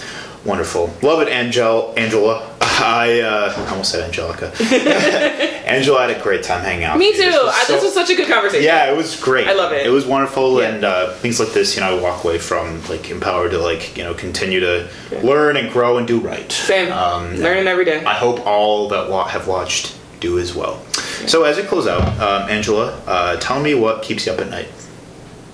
[0.45, 0.91] Wonderful.
[1.03, 1.93] Love it, Angel.
[1.95, 2.47] Angela.
[2.61, 4.51] I uh, almost said Angelica.
[5.67, 6.97] Angela had a great time hanging out.
[6.97, 7.17] Me too.
[7.19, 8.63] This was I, this was such a good conversation.
[8.65, 9.47] Yeah, it was great.
[9.47, 9.85] I love it.
[9.85, 10.69] It was wonderful, Yeah.
[10.69, 13.95] and uh, things like this, you know, I walk away from like empowered to like
[13.95, 14.89] you know continue to
[15.21, 16.51] learn and grow and do right.
[16.51, 16.91] Same.
[16.91, 18.03] Um, Learning every day.
[18.03, 20.83] I hope all that wa- have watched do as well.
[21.27, 24.49] So as we close out, um, Angela, uh, tell me what keeps you up at
[24.49, 24.69] night.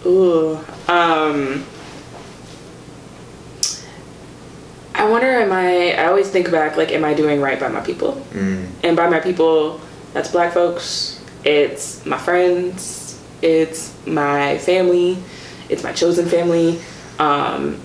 [0.06, 0.58] Ooh.
[0.88, 1.66] Um
[4.98, 7.82] I wonder am I I always think back like am I doing right by my
[7.82, 8.14] people?
[8.32, 8.68] Mm.
[8.84, 9.80] And by my people,
[10.14, 15.18] that's black folks, it's my friends, it's my family,
[15.70, 16.82] it's my chosen family.
[17.20, 17.80] Um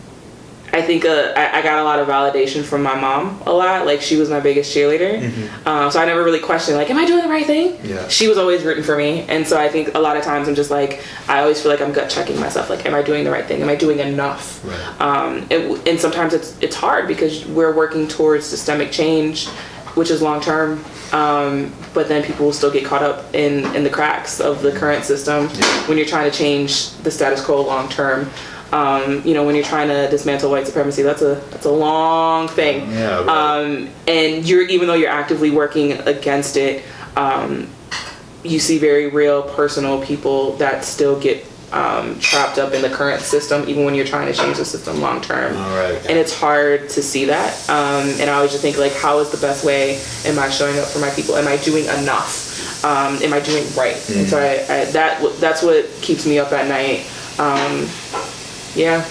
[0.72, 3.84] I think uh, I, I got a lot of validation from my mom a lot.
[3.84, 7.04] Like she was my biggest cheerleader, um, so I never really questioned like, "Am I
[7.04, 7.88] doing the right thing?" Mm-hmm.
[7.88, 8.08] Yeah.
[8.08, 10.54] She was always rooting for me, and so I think a lot of times I'm
[10.54, 12.70] just like, I always feel like I'm gut checking myself.
[12.70, 13.60] Like, am I doing the right thing?
[13.60, 14.64] Am I doing enough?
[14.64, 15.00] Right.
[15.00, 19.48] Um, and, and sometimes it's it's hard because we're working towards systemic change,
[19.94, 20.82] which is long term.
[21.12, 24.72] Um, but then people will still get caught up in in the cracks of the
[24.72, 25.48] current system
[25.86, 28.30] when you're trying to change the status quo long term.
[28.72, 32.48] Um, you know, when you're trying to dismantle white supremacy, that's a that's a long
[32.48, 32.90] thing.
[32.90, 33.28] Yeah, right.
[33.28, 36.82] Um, and you're even though you're actively working against it,
[37.16, 37.68] um,
[38.42, 43.22] you see very real personal people that still get um, trapped up in the current
[43.22, 45.56] system, even when you're trying to change the system long term.
[45.56, 45.98] All right.
[46.06, 47.54] And it's hard to see that.
[47.68, 50.00] Um, and I always just think like, how is the best way?
[50.24, 51.36] Am I showing up for my people?
[51.36, 52.84] Am I doing enough?
[52.84, 53.96] Um, am I doing right?
[54.10, 57.06] And so I, I that that's what keeps me up at night.
[58.74, 59.04] Yeah.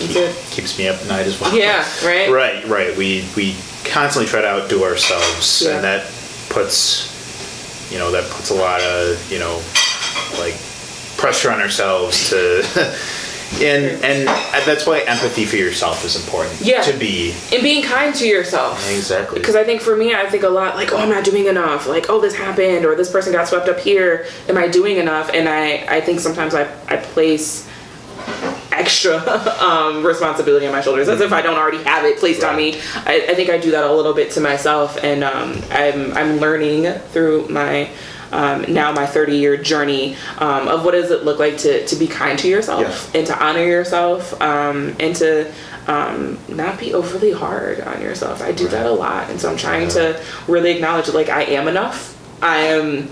[0.00, 0.34] It.
[0.50, 1.56] keeps me up at night as well.
[1.56, 2.30] Yeah, right?
[2.30, 2.96] Right, right.
[2.96, 5.74] We we constantly try to outdo ourselves, Yeah.
[5.74, 6.06] and that
[6.50, 9.60] puts, you know, that puts a lot of you know,
[10.38, 10.54] like
[11.16, 12.62] pressure on ourselves to,
[13.60, 14.28] and and
[14.64, 16.60] that's why empathy for yourself is important.
[16.60, 16.82] Yeah.
[16.82, 18.78] To be and being kind to yourself.
[18.88, 19.40] exactly.
[19.40, 21.88] Because I think for me, I think a lot like, oh, I'm not doing enough.
[21.88, 24.26] Like, oh, this happened, or this person got swept up here.
[24.48, 25.30] Am I doing enough?
[25.34, 27.66] And I, I think sometimes I, I place
[28.78, 29.16] extra
[29.60, 32.80] um, responsibility on my shoulders as if I don't already have it placed on me.
[33.06, 36.36] I, I think I do that a little bit to myself, and um, I'm, I'm
[36.38, 37.90] learning through my.
[38.30, 41.96] Um, now my 30 year journey um, of what does it look like to, to
[41.96, 42.82] be kind to yourself
[43.14, 43.20] Yeah.
[43.20, 45.50] and to honor yourself um, and to
[45.86, 48.42] um, not be overly hard on yourself.
[48.42, 51.68] I do that a lot, and so I'm trying to really acknowledge like I am
[51.68, 52.14] enough.
[52.42, 53.08] I am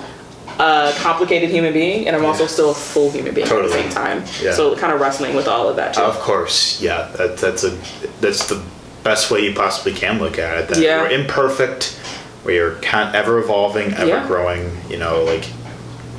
[0.58, 2.48] a complicated human being, and I'm also Yeah.
[2.48, 3.72] still a full human being Totally.
[3.72, 4.24] at the same time.
[4.42, 4.54] Yeah.
[4.54, 6.02] So kind of wrestling with all of that too.
[6.02, 7.08] Of course, yeah.
[7.16, 7.76] That, that's a
[8.20, 8.60] that's the
[9.04, 10.68] best way you possibly can look at it.
[10.68, 11.02] That Yeah.
[11.02, 11.96] we're imperfect,
[12.44, 12.76] we are
[13.14, 14.26] ever evolving, ever Yeah.
[14.26, 14.70] growing.
[14.88, 15.44] You know, like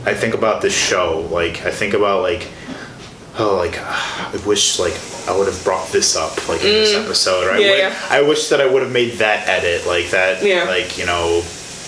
[0.06, 1.28] I think about this show.
[1.32, 2.48] Like I think about like
[3.40, 4.94] oh, like I wish like
[5.28, 7.48] I would have brought this up like in this episode.
[7.48, 7.62] Or I, Mm.
[7.62, 7.94] Yeah, yeah.
[8.10, 10.42] I wish that I would have made that edit like that.
[10.44, 10.64] Yeah.
[10.64, 11.44] Like you know,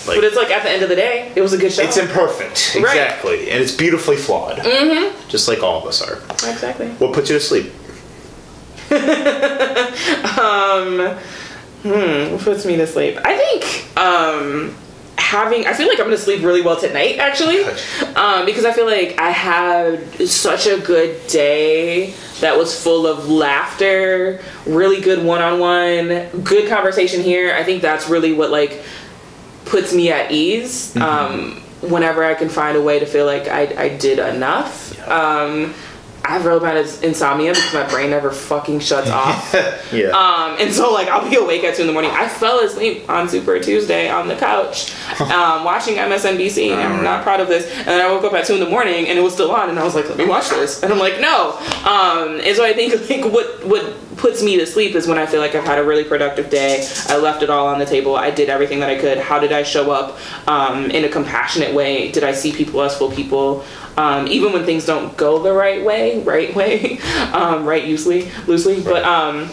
[0.07, 1.83] like but it's like at the end of the day, it was a good show.
[1.83, 2.75] it's imperfect.
[2.75, 2.83] Right.
[2.83, 4.57] Exactly, and it's beautifully flawed.
[4.57, 5.29] Mm-hmm.
[5.29, 6.17] Just like all of us are.
[6.49, 6.89] exactly.
[6.93, 7.71] What puts you to sleep?
[10.39, 11.17] Um,
[11.83, 13.17] hmm, what puts me to sleep?
[13.23, 14.75] I think um,
[15.17, 15.67] having.
[15.67, 17.63] I feel like I'm gonna sleep really well tonight, actually,
[18.15, 23.29] um, because I feel like I had such a good day that was full of
[23.29, 27.53] laughter, really good one-on-one, good conversation here.
[27.53, 28.81] I think that's really what like
[29.69, 30.95] puts me at ease.
[30.97, 34.99] Um, whenever I can find a way to feel like I, I did enough.
[35.07, 35.73] Um,
[36.29, 39.51] I have real bad insomnia because my brain never fucking shuts off.
[39.91, 40.09] Yeah.
[40.09, 42.11] Um, and so like I'll be awake at two in the morning.
[42.11, 47.23] I fell asleep on Super Tuesday on the couch, um, watching MSNBC, and I'm not
[47.23, 47.65] proud of this.
[47.77, 49.69] And then I woke up at two in the morning and it was still on,
[49.69, 50.83] and I was like, let me watch this.
[50.83, 51.53] And I'm like, no.
[51.85, 53.83] Um, and so I think like what what
[54.19, 56.85] puts me to sleep is when I feel like I've had a really productive day.
[57.07, 58.17] I left it all on the table.
[58.17, 59.17] I did everything that I could.
[59.17, 62.11] How did I show up um, in a compassionate way?
[62.11, 63.63] Did I see people as full people?
[63.95, 66.99] Um, even when things don't go the right way, right way,
[67.33, 68.81] um, right loosely, loosely.
[68.81, 69.49] But um,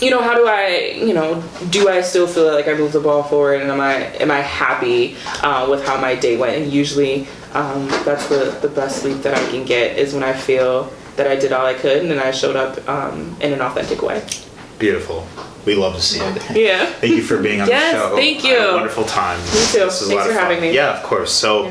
[0.00, 3.00] you know, how do I, you know, do I still feel like I moved the
[3.00, 6.60] ball forward, and am I am I happy uh, with how my day went?
[6.60, 10.32] And usually, um, that's the the best sleep that I can get is when I
[10.32, 13.60] feel that I did all I could and then I showed up um, in an
[13.60, 14.26] authentic way.
[14.78, 15.26] Beautiful.
[15.66, 16.56] We love to see it.
[16.56, 16.86] Yeah.
[16.86, 18.16] Thank you for being on Yes, the show.
[18.16, 18.74] thank I had a you.
[18.74, 19.38] wonderful time.
[19.38, 19.52] Me too.
[19.52, 20.74] This is a Thanks lot for of having me.
[20.74, 21.30] Yeah, of course.
[21.32, 21.70] So,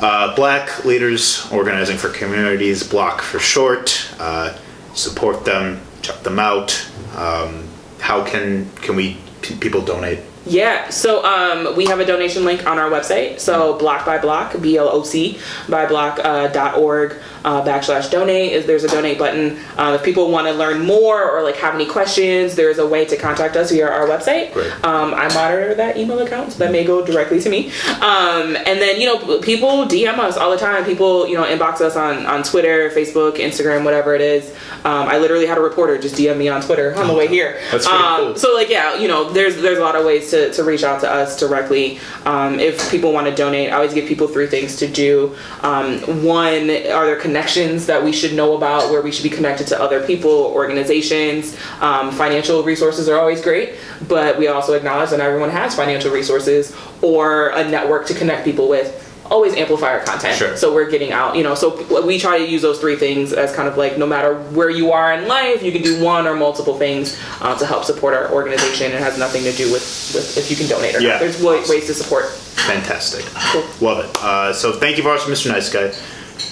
[0.00, 4.08] uh, Black Leaders Organizing for Communities, BLOC for short.
[4.20, 4.56] Uh,
[4.94, 5.80] support them.
[6.02, 6.70] Check them out.
[7.16, 7.64] Um,
[7.98, 10.20] how can can we p- people donate?
[10.46, 13.40] Yeah, so um, we have a donation link on our website.
[13.40, 15.38] So block by block, B L O C
[15.68, 18.52] by block uh, dot org uh, backslash donate.
[18.52, 19.58] Is there's a donate button.
[19.76, 23.04] Uh, if people want to learn more or like have any questions, there's a way
[23.04, 24.54] to contact us via our website.
[24.84, 27.70] Um, I monitor that email account, so that may go directly to me.
[28.00, 30.84] Um, and then you know people DM us all the time.
[30.84, 34.50] People you know inbox us on on Twitter, Facebook, Instagram, whatever it is.
[34.84, 37.60] Um, I literally had a reporter just DM me on Twitter on the way here.
[37.70, 38.36] That's pretty um, cool.
[38.36, 41.00] So like yeah, you know, there's there's a lot of ways to, to reach out
[41.00, 41.98] to us directly.
[42.24, 45.36] Um, if people want to donate, I always give people three things to do.
[45.62, 49.66] Um, one, are there connections that we should know about where we should be connected
[49.68, 51.56] to other people, organizations?
[51.80, 53.74] Um, financial resources are always great,
[54.06, 58.68] but we also acknowledge that everyone has financial resources or a network to connect people
[58.68, 59.07] with.
[59.30, 60.36] Always amplify our content.
[60.36, 60.56] Sure.
[60.56, 61.54] So we're getting out, you know.
[61.54, 64.70] So we try to use those three things as kind of like no matter where
[64.70, 68.14] you are in life, you can do one or multiple things uh, to help support
[68.14, 68.90] our organization.
[68.92, 69.82] It has nothing to do with,
[70.14, 71.10] with if you can donate or Yeah.
[71.12, 71.20] not.
[71.20, 72.26] There's wa- ways to support.
[72.30, 73.24] Fantastic.
[73.52, 73.64] Cool.
[73.86, 74.16] Love it.
[74.22, 75.48] Uh, so thank you for watching, Mr.
[75.50, 75.92] Nice Guy.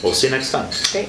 [0.02, 0.68] We'll see you next time.
[0.92, 1.08] Great.